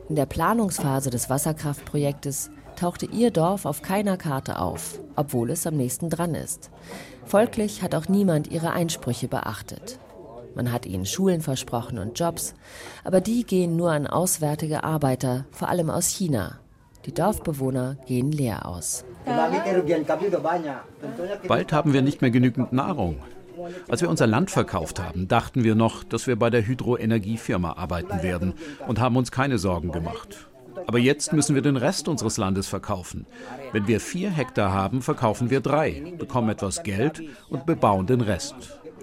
In 0.08 0.16
der 0.16 0.26
Planungsphase 0.26 1.10
des 1.10 1.28
Wasserkraftprojektes 1.28 2.50
tauchte 2.76 3.06
ihr 3.06 3.30
Dorf 3.30 3.64
auf 3.64 3.82
keiner 3.82 4.16
Karte 4.16 4.58
auf, 4.58 5.00
obwohl 5.16 5.50
es 5.50 5.66
am 5.66 5.76
nächsten 5.76 6.10
dran 6.10 6.34
ist. 6.34 6.70
Folglich 7.24 7.82
hat 7.82 7.94
auch 7.94 8.08
niemand 8.08 8.48
ihre 8.50 8.72
Einsprüche 8.72 9.28
beachtet. 9.28 9.98
Man 10.54 10.72
hat 10.72 10.86
ihnen 10.86 11.06
Schulen 11.06 11.40
versprochen 11.40 11.98
und 11.98 12.18
Jobs, 12.18 12.54
aber 13.02 13.20
die 13.20 13.44
gehen 13.44 13.76
nur 13.76 13.90
an 13.90 14.06
auswärtige 14.06 14.84
Arbeiter, 14.84 15.46
vor 15.50 15.68
allem 15.68 15.90
aus 15.90 16.08
China. 16.08 16.60
Die 17.06 17.12
Dorfbewohner 17.12 17.96
gehen 18.06 18.32
leer 18.32 18.66
aus. 18.66 19.04
Bald 21.48 21.72
haben 21.72 21.92
wir 21.92 22.02
nicht 22.02 22.22
mehr 22.22 22.30
genügend 22.30 22.72
Nahrung. 22.72 23.18
Als 23.88 24.00
wir 24.00 24.08
unser 24.10 24.26
Land 24.26 24.50
verkauft 24.50 24.98
haben, 25.00 25.28
dachten 25.28 25.64
wir 25.64 25.74
noch, 25.74 26.04
dass 26.04 26.26
wir 26.26 26.36
bei 26.36 26.50
der 26.50 26.66
Hydroenergiefirma 26.66 27.72
arbeiten 27.72 28.22
werden 28.22 28.54
und 28.86 29.00
haben 29.00 29.16
uns 29.16 29.30
keine 29.30 29.58
Sorgen 29.58 29.92
gemacht. 29.92 30.48
Aber 30.86 30.98
jetzt 30.98 31.32
müssen 31.32 31.54
wir 31.54 31.62
den 31.62 31.76
Rest 31.76 32.08
unseres 32.08 32.36
Landes 32.36 32.66
verkaufen. 32.66 33.26
Wenn 33.72 33.86
wir 33.86 34.00
vier 34.00 34.30
Hektar 34.30 34.72
haben, 34.72 35.02
verkaufen 35.02 35.50
wir 35.50 35.60
drei, 35.60 36.14
bekommen 36.18 36.50
etwas 36.50 36.82
Geld 36.82 37.22
und 37.48 37.66
bebauen 37.66 38.06
den 38.06 38.20
Rest. 38.20 38.54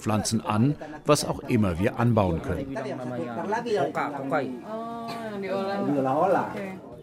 Pflanzen 0.02 0.42
an, 0.42 0.76
was 1.06 1.26
auch 1.26 1.40
immer 1.42 1.80
wir 1.80 2.00
anbauen 2.00 2.42
können. 2.42 2.76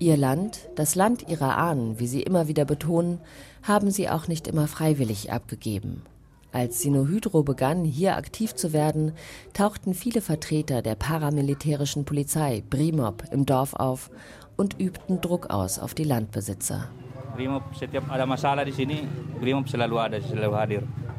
Ihr 0.00 0.16
Land, 0.16 0.68
das 0.76 0.94
Land 0.94 1.28
ihrer 1.28 1.56
Ahnen, 1.56 1.98
wie 1.98 2.06
sie 2.06 2.22
immer 2.22 2.48
wieder 2.48 2.64
betonen, 2.64 3.20
haben 3.62 3.90
sie 3.90 4.08
auch 4.08 4.28
nicht 4.28 4.46
immer 4.46 4.68
freiwillig 4.68 5.32
abgegeben. 5.32 6.02
Als 6.50 6.80
Sinohydro 6.80 7.42
begann, 7.42 7.84
hier 7.84 8.16
aktiv 8.16 8.54
zu 8.54 8.72
werden, 8.72 9.12
tauchten 9.52 9.92
viele 9.92 10.22
Vertreter 10.22 10.80
der 10.80 10.94
paramilitärischen 10.94 12.04
Polizei 12.04 12.62
Brimob 12.68 13.24
im 13.30 13.44
Dorf 13.44 13.74
auf 13.74 14.10
und 14.58 14.78
übten 14.78 15.22
Druck 15.22 15.48
aus 15.48 15.78
auf 15.78 15.94
die 15.94 16.04
Landbesitzer. 16.04 16.88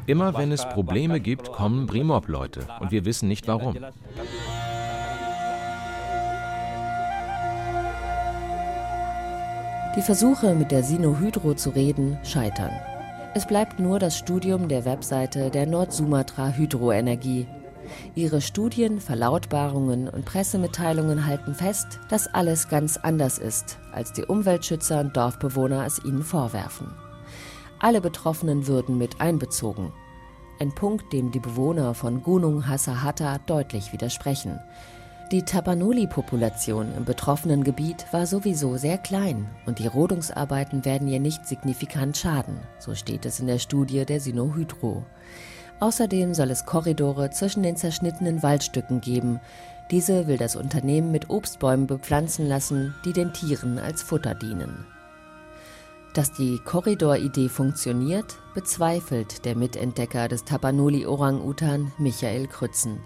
Immer 0.06 0.36
wenn 0.36 0.52
es 0.52 0.68
Probleme 0.68 1.20
gibt, 1.20 1.50
kommen 1.50 1.86
Brimob-Leute 1.86 2.60
und 2.78 2.90
wir 2.92 3.04
wissen 3.04 3.28
nicht 3.28 3.48
warum. 3.48 3.76
Die 9.96 10.02
Versuche, 10.02 10.54
mit 10.54 10.70
der 10.70 10.84
Sinohydro 10.84 11.54
zu 11.54 11.70
reden, 11.70 12.18
scheitern. 12.22 12.70
Es 13.34 13.46
bleibt 13.46 13.80
nur 13.80 13.98
das 13.98 14.18
Studium 14.18 14.68
der 14.68 14.84
Webseite 14.84 15.50
der 15.50 15.66
Nord-Sumatra 15.66 16.50
Hydroenergie. 16.50 17.46
Ihre 18.14 18.40
Studien, 18.40 19.00
Verlautbarungen 19.00 20.08
und 20.08 20.24
Pressemitteilungen 20.24 21.26
halten 21.26 21.54
fest, 21.54 22.00
dass 22.08 22.26
alles 22.26 22.68
ganz 22.68 22.96
anders 22.96 23.38
ist, 23.38 23.78
als 23.92 24.12
die 24.12 24.24
Umweltschützer 24.24 25.00
und 25.00 25.16
Dorfbewohner 25.16 25.84
es 25.86 26.04
ihnen 26.04 26.22
vorwerfen. 26.22 26.92
Alle 27.78 28.00
Betroffenen 28.00 28.66
würden 28.66 28.98
mit 28.98 29.20
einbezogen. 29.20 29.92
Ein 30.60 30.74
Punkt, 30.74 31.12
dem 31.12 31.30
die 31.30 31.40
Bewohner 31.40 31.94
von 31.94 32.22
Gunung 32.22 32.68
Hasahata 32.68 33.38
deutlich 33.46 33.92
widersprechen. 33.92 34.60
Die 35.32 35.44
Tapanuli-Population 35.44 36.92
im 36.96 37.04
betroffenen 37.04 37.62
Gebiet 37.62 38.04
war 38.10 38.26
sowieso 38.26 38.76
sehr 38.76 38.98
klein 38.98 39.48
und 39.64 39.78
die 39.78 39.86
Rodungsarbeiten 39.86 40.84
werden 40.84 41.06
ihr 41.06 41.20
nicht 41.20 41.46
signifikant 41.46 42.16
schaden, 42.16 42.58
so 42.80 42.96
steht 42.96 43.24
es 43.24 43.38
in 43.38 43.46
der 43.46 43.60
Studie 43.60 44.04
der 44.04 44.20
Sinohydro. 44.20 45.04
Außerdem 45.80 46.34
soll 46.34 46.50
es 46.50 46.66
Korridore 46.66 47.30
zwischen 47.30 47.62
den 47.62 47.76
zerschnittenen 47.76 48.42
Waldstücken 48.42 49.00
geben. 49.00 49.40
Diese 49.90 50.26
will 50.26 50.36
das 50.36 50.54
Unternehmen 50.54 51.10
mit 51.10 51.30
Obstbäumen 51.30 51.86
bepflanzen 51.86 52.46
lassen, 52.46 52.94
die 53.04 53.14
den 53.14 53.32
Tieren 53.32 53.78
als 53.78 54.02
Futter 54.02 54.34
dienen. 54.34 54.86
Dass 56.14 56.32
die 56.32 56.58
Korridoridee 56.64 57.48
funktioniert, 57.48 58.36
bezweifelt 58.54 59.44
der 59.44 59.56
Mitentdecker 59.56 60.28
des 60.28 60.44
Tapanuli-Orang-Utan 60.44 61.92
Michael 61.98 62.46
Krützen. 62.46 63.00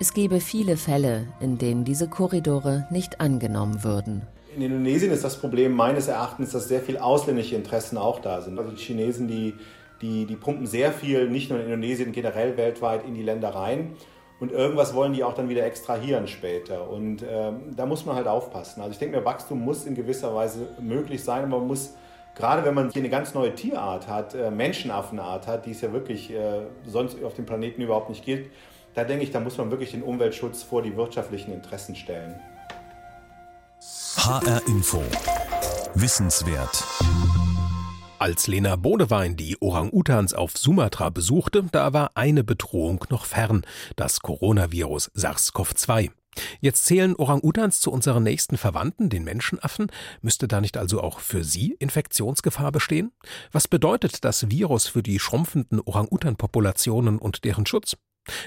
Es 0.00 0.14
gebe 0.14 0.40
viele 0.40 0.76
Fälle, 0.76 1.26
in 1.40 1.58
denen 1.58 1.84
diese 1.84 2.08
Korridore 2.08 2.86
nicht 2.90 3.20
angenommen 3.20 3.84
würden. 3.84 4.22
In 4.56 4.62
Indonesien 4.62 5.12
ist 5.12 5.24
das 5.24 5.38
Problem 5.38 5.72
meines 5.72 6.08
Erachtens, 6.08 6.52
dass 6.52 6.68
sehr 6.68 6.80
viele 6.80 7.02
ausländische 7.02 7.54
Interessen 7.54 7.98
auch 7.98 8.20
da 8.20 8.40
sind. 8.40 8.58
Also 8.58 8.70
die 8.70 8.82
Chinesen, 8.82 9.28
die, 9.28 9.54
die, 10.00 10.26
die 10.26 10.36
pumpen 10.36 10.66
sehr 10.66 10.92
viel, 10.92 11.28
nicht 11.28 11.50
nur 11.50 11.58
in 11.58 11.66
Indonesien, 11.66 12.12
generell 12.12 12.56
weltweit 12.56 13.04
in 13.04 13.14
die 13.14 13.22
Länder 13.22 13.50
rein. 13.50 13.96
Und 14.40 14.52
irgendwas 14.52 14.94
wollen 14.94 15.12
die 15.12 15.24
auch 15.24 15.34
dann 15.34 15.48
wieder 15.48 15.64
extrahieren 15.66 16.28
später. 16.28 16.88
Und 16.88 17.24
ähm, 17.28 17.74
da 17.76 17.86
muss 17.86 18.06
man 18.06 18.14
halt 18.14 18.28
aufpassen. 18.28 18.80
Also 18.80 18.92
ich 18.92 18.98
denke 18.98 19.18
mir, 19.18 19.24
Wachstum 19.24 19.60
muss 19.60 19.84
in 19.84 19.96
gewisser 19.96 20.34
Weise 20.34 20.68
möglich 20.80 21.24
sein, 21.24 21.44
aber 21.44 21.58
man 21.58 21.66
muss 21.66 21.94
Gerade 22.38 22.64
wenn 22.64 22.74
man 22.74 22.90
hier 22.90 23.02
eine 23.02 23.10
ganz 23.10 23.34
neue 23.34 23.52
Tierart 23.52 24.06
hat, 24.06 24.34
äh, 24.34 24.52
Menschenaffenart 24.52 25.48
hat, 25.48 25.66
die 25.66 25.72
es 25.72 25.80
ja 25.80 25.92
wirklich 25.92 26.32
äh, 26.32 26.60
sonst 26.86 27.22
auf 27.24 27.34
dem 27.34 27.46
Planeten 27.46 27.82
überhaupt 27.82 28.08
nicht 28.10 28.24
gibt, 28.24 28.54
da 28.94 29.02
denke 29.02 29.24
ich, 29.24 29.32
da 29.32 29.40
muss 29.40 29.58
man 29.58 29.72
wirklich 29.72 29.90
den 29.90 30.04
Umweltschutz 30.04 30.62
vor 30.62 30.82
die 30.82 30.96
wirtschaftlichen 30.96 31.52
Interessen 31.52 31.96
stellen. 31.96 32.38
HR 34.16 34.62
Info. 34.68 35.02
Wissenswert. 35.94 36.84
Als 38.20 38.48
Lena 38.48 38.74
Bodewein 38.74 39.36
die 39.36 39.56
Orang-Utans 39.60 40.34
auf 40.34 40.56
Sumatra 40.56 41.08
besuchte, 41.08 41.62
da 41.70 41.92
war 41.92 42.10
eine 42.16 42.42
Bedrohung 42.42 43.04
noch 43.10 43.24
fern, 43.24 43.64
das 43.94 44.18
Coronavirus 44.20 45.12
SARS-CoV-2. 45.14 46.10
Jetzt 46.60 46.84
zählen 46.84 47.14
Orang-Utans 47.14 47.78
zu 47.78 47.92
unseren 47.92 48.24
nächsten 48.24 48.56
Verwandten, 48.56 49.08
den 49.08 49.22
Menschenaffen. 49.22 49.86
Müsste 50.20 50.48
da 50.48 50.60
nicht 50.60 50.76
also 50.76 51.00
auch 51.00 51.20
für 51.20 51.44
sie 51.44 51.76
Infektionsgefahr 51.78 52.72
bestehen? 52.72 53.12
Was 53.52 53.68
bedeutet 53.68 54.24
das 54.24 54.50
Virus 54.50 54.88
für 54.88 55.04
die 55.04 55.20
schrumpfenden 55.20 55.80
Orang-Utan-Populationen 55.80 57.18
und 57.18 57.44
deren 57.44 57.66
Schutz? 57.66 57.96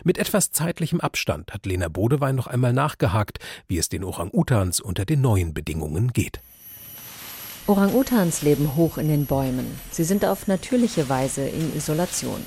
Mit 0.04 0.18
etwas 0.18 0.52
zeitlichem 0.52 1.00
Abstand 1.00 1.54
hat 1.54 1.66
Lena 1.66 1.88
Bodewein 1.88 2.36
noch 2.36 2.48
einmal 2.48 2.74
nachgehakt, 2.74 3.40
wie 3.68 3.78
es 3.78 3.88
den 3.88 4.04
Orang-Utans 4.04 4.82
unter 4.82 5.06
den 5.06 5.22
neuen 5.22 5.54
Bedingungen 5.54 6.12
geht. 6.12 6.42
Orang-Utans 7.68 8.42
leben 8.42 8.76
hoch 8.76 8.98
in 8.98 9.08
den 9.08 9.28
Bäumen. 9.28 9.80
Sie 9.92 10.04
sind 10.04 10.26
auf 10.26 10.48
natürliche 10.48 11.10
Weise 11.10 11.48
in 11.48 11.76
Isolation. 11.78 12.44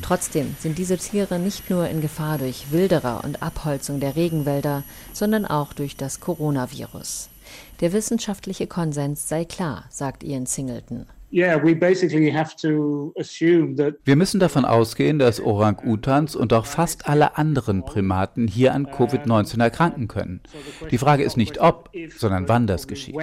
Trotzdem 0.00 0.54
sind 0.60 0.78
diese 0.78 0.96
Tiere 0.96 1.40
nicht 1.40 1.70
nur 1.70 1.88
in 1.88 2.00
Gefahr 2.00 2.38
durch 2.38 2.70
Wilderer 2.70 3.24
und 3.24 3.42
Abholzung 3.42 3.98
der 3.98 4.14
Regenwälder, 4.14 4.84
sondern 5.12 5.44
auch 5.44 5.72
durch 5.72 5.96
das 5.96 6.20
Coronavirus. 6.20 7.28
Der 7.80 7.92
wissenschaftliche 7.92 8.68
Konsens 8.68 9.28
sei 9.28 9.44
klar, 9.44 9.84
sagt 9.90 10.22
Ian 10.22 10.46
Singleton. 10.46 11.06
Wir 14.04 14.16
müssen 14.16 14.38
davon 14.38 14.64
ausgehen, 14.64 15.18
dass 15.18 15.40
Orang-Utans 15.40 16.36
und 16.36 16.52
auch 16.52 16.64
fast 16.64 17.08
alle 17.08 17.36
anderen 17.36 17.84
Primaten 17.84 18.46
hier 18.46 18.72
an 18.72 18.86
Covid-19 18.86 19.60
erkranken 19.60 20.06
können. 20.06 20.42
Die 20.92 20.98
Frage 20.98 21.24
ist 21.24 21.36
nicht 21.36 21.60
ob, 21.60 21.90
sondern 22.16 22.48
wann 22.48 22.68
das 22.68 22.86
geschieht. 22.86 23.16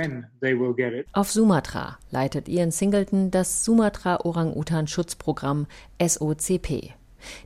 Auf 1.14 1.32
Sumatra 1.32 1.98
leitet 2.10 2.50
Ian 2.50 2.72
Singleton 2.72 3.32
das 3.32 3.64
Sumatra 3.64 4.20
Orang-Utan-Schutzprogramm 4.26 5.68
SOCP. 6.06 6.94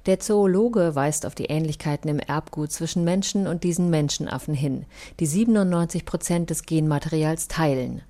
Der 0.05 0.19
Zoologe 0.19 0.95
weist 0.95 1.25
auf 1.25 1.35
die 1.35 1.45
Ähnlichkeiten 1.45 2.09
im 2.09 2.19
Erbgut 2.19 2.71
zwischen 2.71 3.03
Menschen 3.03 3.47
und 3.47 3.63
diesen 3.63 3.89
Menschenaffen 3.89 4.53
hin, 4.53 4.85
die 5.19 5.25
97 5.25 6.05
Prozent 6.05 6.49
des 6.49 6.63
Genmaterials 6.63 7.47
teilen. 7.47 8.01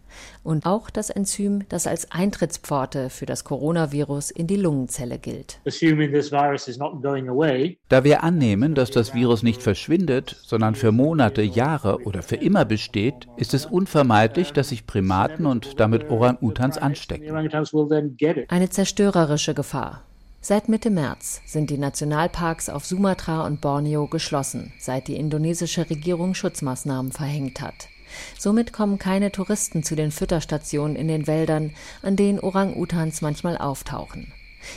Und 0.44 0.66
auch 0.66 0.90
das 0.90 1.10
Enzym, 1.10 1.64
das 1.70 1.88
als 1.88 2.12
Eintrittspforte 2.12 3.10
für 3.10 3.26
das 3.26 3.44
Coronavirus 3.44 4.32
in 4.32 4.48
die 4.48 4.56
Lungenzelle 4.56 5.20
gilt. 5.20 5.60
Da 7.90 8.04
wir 8.04 8.24
annehmen, 8.24 8.76
dass 8.76 8.92
das 8.92 9.14
Virus 9.14 9.44
nicht 9.44 9.62
verschwindet, 9.62 10.36
sondern 10.44 10.76
für 10.76 10.92
Monate, 10.92 11.42
Jahre 11.42 12.02
oder 12.04 12.22
für 12.22 12.36
immer 12.36 12.66
besteht, 12.66 13.28
ist 13.38 13.54
es 13.54 13.66
unvermeidlich, 13.66 14.54
dass 14.54 14.70
sich 14.70 14.88
Primaten 14.88 15.46
und 15.46 15.80
damit 15.80 16.10
Orang-Utans 16.10 16.78
anstecken. 16.78 17.36
Eine 18.48 18.70
zerstörerische 18.70 19.54
Gefahr. 19.54 20.04
Seit 20.48 20.70
Mitte 20.70 20.92
März 20.92 21.42
sind 21.48 21.72
die 21.72 21.78
Nationalparks 21.80 22.70
auf 22.70 22.86
Sumatra 22.86 23.48
und 23.48 23.62
Borneo 23.62 24.06
geschlossen, 24.06 24.72
seit 24.78 25.08
die 25.08 25.16
indonesische 25.16 25.90
Regierung 25.90 26.36
Schutzmaßnahmen 26.36 27.12
verhängt 27.12 27.62
hat. 27.62 27.88
Somit 28.38 28.72
kommen 28.72 29.00
keine 29.00 29.32
Touristen 29.32 29.82
zu 29.82 29.96
den 29.96 30.12
Fütterstationen 30.12 30.96
in 30.96 31.08
den 31.08 31.26
Wäldern, 31.26 31.74
an 32.04 32.16
denen 32.16 32.40
Orang-Utans 32.40 33.24
manchmal 33.24 33.58
auftauchen. 33.58 34.34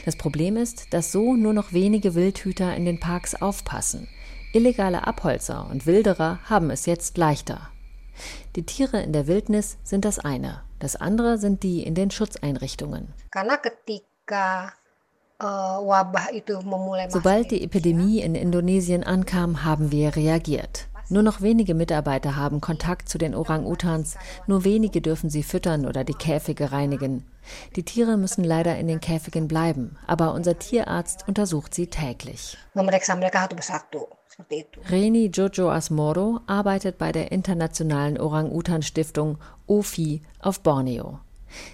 Das 0.07 0.17
Problem 0.17 0.57
ist, 0.57 0.95
dass 0.95 1.13
so 1.13 1.35
nur 1.35 1.53
noch 1.53 1.75
wenige 1.75 2.15
Wildhüter 2.15 2.75
in 2.75 2.87
den 2.87 2.99
Parks 2.99 3.35
aufpassen. 3.35 4.09
Illegale 4.55 5.07
Abholzer 5.07 5.69
und 5.71 5.85
Wilderer 5.85 6.39
haben 6.45 6.71
es 6.71 6.87
jetzt 6.87 7.19
leichter. 7.19 7.69
Die 8.57 8.65
Tiere 8.65 9.03
in 9.03 9.13
der 9.13 9.27
Wildnis 9.27 9.77
sind 9.85 10.07
das 10.07 10.19
eine, 10.19 10.63
das 10.79 10.97
andere 10.97 11.37
sind 11.37 11.63
die 11.63 11.83
in 11.83 11.95
den 11.95 12.11
Schutzeinrichtungen. 12.11 13.13
Sobald 17.11 17.51
die 17.53 17.63
Epidemie 17.63 18.21
in 18.21 18.35
Indonesien 18.35 19.05
ankam, 19.05 19.65
haben 19.65 19.93
wir 19.93 20.17
reagiert. 20.17 20.89
Nur 21.11 21.23
noch 21.23 21.41
wenige 21.41 21.75
Mitarbeiter 21.75 22.37
haben 22.37 22.61
Kontakt 22.61 23.09
zu 23.09 23.17
den 23.17 23.35
Orang-Utans, 23.35 24.17
nur 24.47 24.65
wenige 24.65 25.01
dürfen 25.01 25.31
sie 25.31 25.43
füttern 25.43 25.87
oder 25.87 26.05
die 26.05 26.15
Käfige 26.15 26.71
reinigen. 26.73 27.25
Die 27.77 27.83
Tiere 27.83 28.19
müssen 28.19 28.45
leider 28.45 28.77
in 28.77 28.89
den 28.89 29.01
Käfigen 29.01 29.49
bleiben, 29.49 29.97
aber 30.07 30.35
unser 30.35 30.59
Tierarzt 30.59 31.27
untersucht 31.27 31.73
sie 31.73 31.87
täglich. 31.87 32.59
Reni 34.91 35.27
Jojo 35.33 35.71
Asmoro 35.71 36.41
arbeitet 36.47 36.99
bei 36.99 37.11
der 37.11 37.33
Internationalen 37.33 38.21
Orang-Utan-Stiftung 38.21 39.39
OFI 39.67 40.21
auf 40.41 40.61
Borneo. 40.61 41.21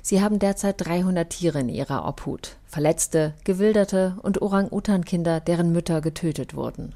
Sie 0.03 0.23
haben 0.23 0.39
derzeit 0.39 0.77
300 0.79 1.29
Tiere 1.31 1.61
in 1.61 1.69
ihrer 1.69 2.07
Obhut. 2.07 2.57
Verletzte, 2.67 3.35
gewilderte 3.45 4.17
und 4.23 4.43
Orang-Utan-Kinder, 4.43 5.41
deren 5.41 5.73
Mütter 5.73 6.01
getötet 6.01 6.55
wurden. 6.55 6.95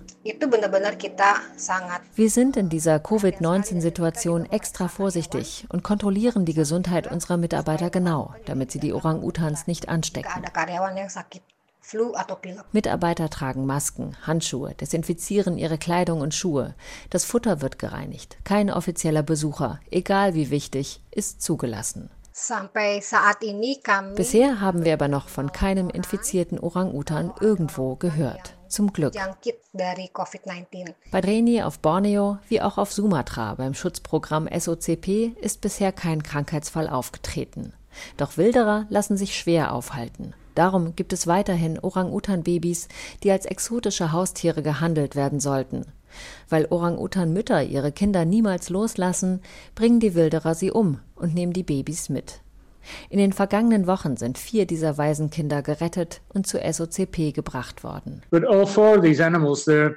Wir 2.15 2.31
sind 2.31 2.57
in 2.57 2.69
dieser 2.69 2.99
Covid-19-Situation 2.99 4.47
extra 4.47 4.89
vorsichtig 4.89 5.67
und 5.69 5.85
kontrollieren 5.85 6.45
die 6.45 6.55
Gesundheit 6.55 7.11
unserer 7.11 7.37
Mitarbeiter 7.37 7.91
genau, 7.91 8.35
damit 8.47 8.73
sie 8.73 8.81
die 8.81 8.93
Orang-Utans 8.93 9.67
nicht 9.67 9.89
anstecken. 9.89 10.43
Mitarbeiter 12.73 13.31
tragen 13.31 13.65
Masken, 13.65 14.17
Handschuhe, 14.27 14.75
desinfizieren 14.75 15.57
ihre 15.57 15.79
Kleidung 15.79 16.21
und 16.21 16.35
Schuhe. 16.35 16.75
Das 17.09 17.25
Futter 17.25 17.63
wird 17.63 17.79
gereinigt. 17.79 18.37
Kein 18.45 18.71
offizieller 18.71 19.23
Besucher, 19.23 19.81
egal 19.91 20.35
wie 20.35 20.51
wichtig, 20.51 21.01
ist 21.11 21.41
zugelassen. 21.41 22.11
Bisher 24.15 24.61
haben 24.61 24.85
wir 24.85 24.93
aber 24.93 25.09
noch 25.09 25.29
von 25.29 25.51
keinem 25.51 25.91
infizierten 25.91 26.61
Orang-Utan 26.61 27.33
irgendwo 27.41 27.97
gehört. 27.97 28.57
Zum 28.69 28.93
Glück. 28.93 29.15
Bei 31.11 31.21
Reni 31.21 31.63
auf 31.63 31.81
Borneo 31.81 32.39
wie 32.49 32.63
auch 32.63 32.79
auf 32.79 32.93
Sumatra 32.93 33.55
beim 33.57 33.75
Schutzprogramm 33.75 34.49
SOCP 34.57 35.35
ist 35.41 35.61
bisher 35.61 35.91
kein 35.91 36.23
Krankheitsfall 36.23 36.89
aufgetreten. 36.89 37.73
Doch 38.17 38.37
Wilderer 38.37 38.87
lassen 38.89 39.17
sich 39.17 39.37
schwer 39.37 39.73
aufhalten. 39.73 40.33
Darum 40.55 40.95
gibt 40.95 41.13
es 41.13 41.27
weiterhin 41.27 41.79
Orang-Utan-Babys, 41.79 42.87
die 43.25 43.33
als 43.33 43.47
exotische 43.47 44.13
Haustiere 44.13 44.63
gehandelt 44.63 45.17
werden 45.17 45.41
sollten. 45.41 45.87
Weil 46.49 46.67
Orang-Utan-Mütter 46.71 47.63
ihre 47.65 47.93
Kinder 47.93 48.25
niemals 48.25 48.69
loslassen, 48.69 49.43
bringen 49.75 50.01
die 50.01 50.15
Wilderer 50.15 50.55
sie 50.55 50.71
um 50.71 51.01
und 51.19 51.35
nehmen 51.35 51.53
die 51.53 51.63
Babys 51.63 52.09
mit. 52.09 52.41
In 53.11 53.19
den 53.19 53.33
vergangenen 53.33 53.87
Wochen 53.87 54.17
sind 54.17 54.39
vier 54.39 54.67
dieser 54.67 54.97
Waisenkinder 54.97 55.63
gerettet 55.63 56.23
und 56.33 56.47
zur 56.47 56.61
SOCP 56.61 57.33
gebracht 57.33 57.85
worden. 57.85 58.23
But 58.31 58.47
all 58.47 58.67
four 58.67 58.97
of 58.97 59.03
these 59.03 59.25
animals, 59.25 59.67
they're 59.67 59.97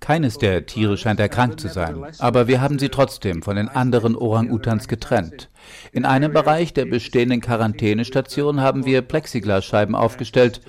keines 0.00 0.38
der 0.38 0.64
Tiere 0.66 0.96
scheint 0.96 1.20
erkrankt 1.20 1.60
zu 1.60 1.68
sein, 1.68 2.06
aber 2.18 2.48
wir 2.48 2.62
haben 2.62 2.78
sie 2.78 2.88
trotzdem 2.88 3.42
von 3.42 3.56
den 3.56 3.68
anderen 3.68 4.16
Orang-Utans 4.16 4.88
getrennt. 4.88 5.49
In 5.92 6.04
einem 6.04 6.32
Bereich 6.32 6.72
der 6.72 6.84
bestehenden 6.84 7.40
Quarantänestation 7.40 8.60
haben 8.60 8.84
wir 8.84 9.02
Plexiglasscheiben 9.02 9.94
aufgestellt, 9.94 10.60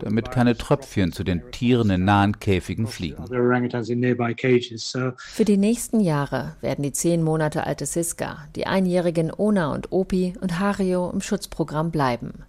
damit 0.00 0.30
keine 0.30 0.56
Tröpfchen 0.56 1.12
zu 1.12 1.24
den 1.24 1.50
Tieren 1.50 1.90
in 1.90 2.04
nahen 2.04 2.38
Käfigen 2.38 2.86
fliegen. 2.86 3.24
Für 5.16 5.44
die 5.44 5.56
nächsten 5.56 6.00
Jahre 6.00 6.56
werden 6.60 6.82
die 6.82 6.92
zehn 6.92 7.22
Monate 7.22 7.66
alte 7.66 7.86
Siska, 7.86 8.46
die 8.56 8.66
einjährigen 8.66 9.32
Ona 9.36 9.72
und 9.72 9.92
Opi 9.92 10.34
und 10.40 10.58
Hario 10.58 11.10
im 11.10 11.20
Schutzprogramm 11.20 11.90
bleiben. 11.90 12.44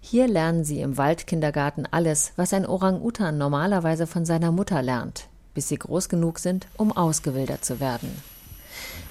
Hier 0.00 0.28
lernen 0.28 0.64
sie 0.64 0.80
im 0.80 0.96
Waldkindergarten 0.96 1.88
alles, 1.90 2.32
was 2.36 2.52
ein 2.52 2.66
Orang-Utan 2.66 3.38
normalerweise 3.38 4.06
von 4.06 4.24
seiner 4.24 4.52
Mutter 4.52 4.82
lernt, 4.82 5.28
bis 5.52 5.68
sie 5.68 5.78
groß 5.78 6.08
genug 6.08 6.38
sind, 6.38 6.68
um 6.76 6.92
ausgewildert 6.92 7.64
zu 7.64 7.80
werden. 7.80 8.10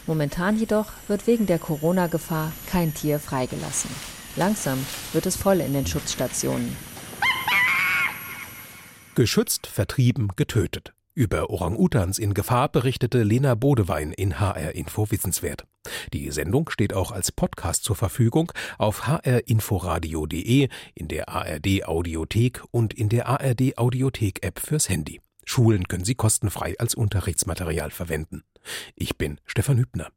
Momentan 0.06 0.58
jedoch 0.58 0.88
wird 1.08 1.28
wegen 1.28 1.46
der 1.46 1.60
Corona-Gefahr 1.60 2.52
kein 2.70 2.94
Tier 2.94 3.20
freigelassen. 3.20 3.90
Langsam 4.36 4.86
wird 5.14 5.26
es 5.26 5.36
voll 5.36 5.62
in 5.62 5.74
den 5.74 5.88
Schutzstationen. 5.88 6.76
Geschützt, 9.16 9.68
vertrieben, 9.68 10.30
getötet. 10.36 10.94
Über 11.16 11.52
Orang-Utans 11.52 12.18
in 12.18 12.34
Gefahr 12.34 12.70
berichtete 12.70 13.22
Lena 13.22 13.54
Bodewein 13.54 14.12
in 14.12 14.40
HR 14.40 14.74
Info 14.74 15.12
Wissenswert. 15.12 15.66
Die 16.12 16.32
Sendung 16.32 16.72
steht 16.72 16.94
auch 16.94 17.12
als 17.12 17.32
Podcast 17.32 17.84
zur 17.84 17.96
Verfügung 17.96 18.52
auf 18.80 19.06
hrinforadio.de, 19.08 20.70
in 20.96 21.08
der 21.08 21.30
ARD 21.30 21.86
Audiothek 21.86 22.64
und 22.72 22.96
in 22.96 23.10
der 23.10 23.28
ARD 23.28 23.78
Audiothek 23.78 24.44
App 24.44 24.60
fürs 24.60 24.90
Handy. 24.90 25.22
Schulen 25.46 25.88
können 25.88 26.06
sie 26.06 26.16
kostenfrei 26.16 26.76
als 26.80 26.96
Unterrichtsmaterial 26.96 27.92
verwenden. 27.92 28.44
Ich 28.96 29.18
bin 29.18 29.40
Stefan 29.46 29.78
Hübner. 29.78 30.12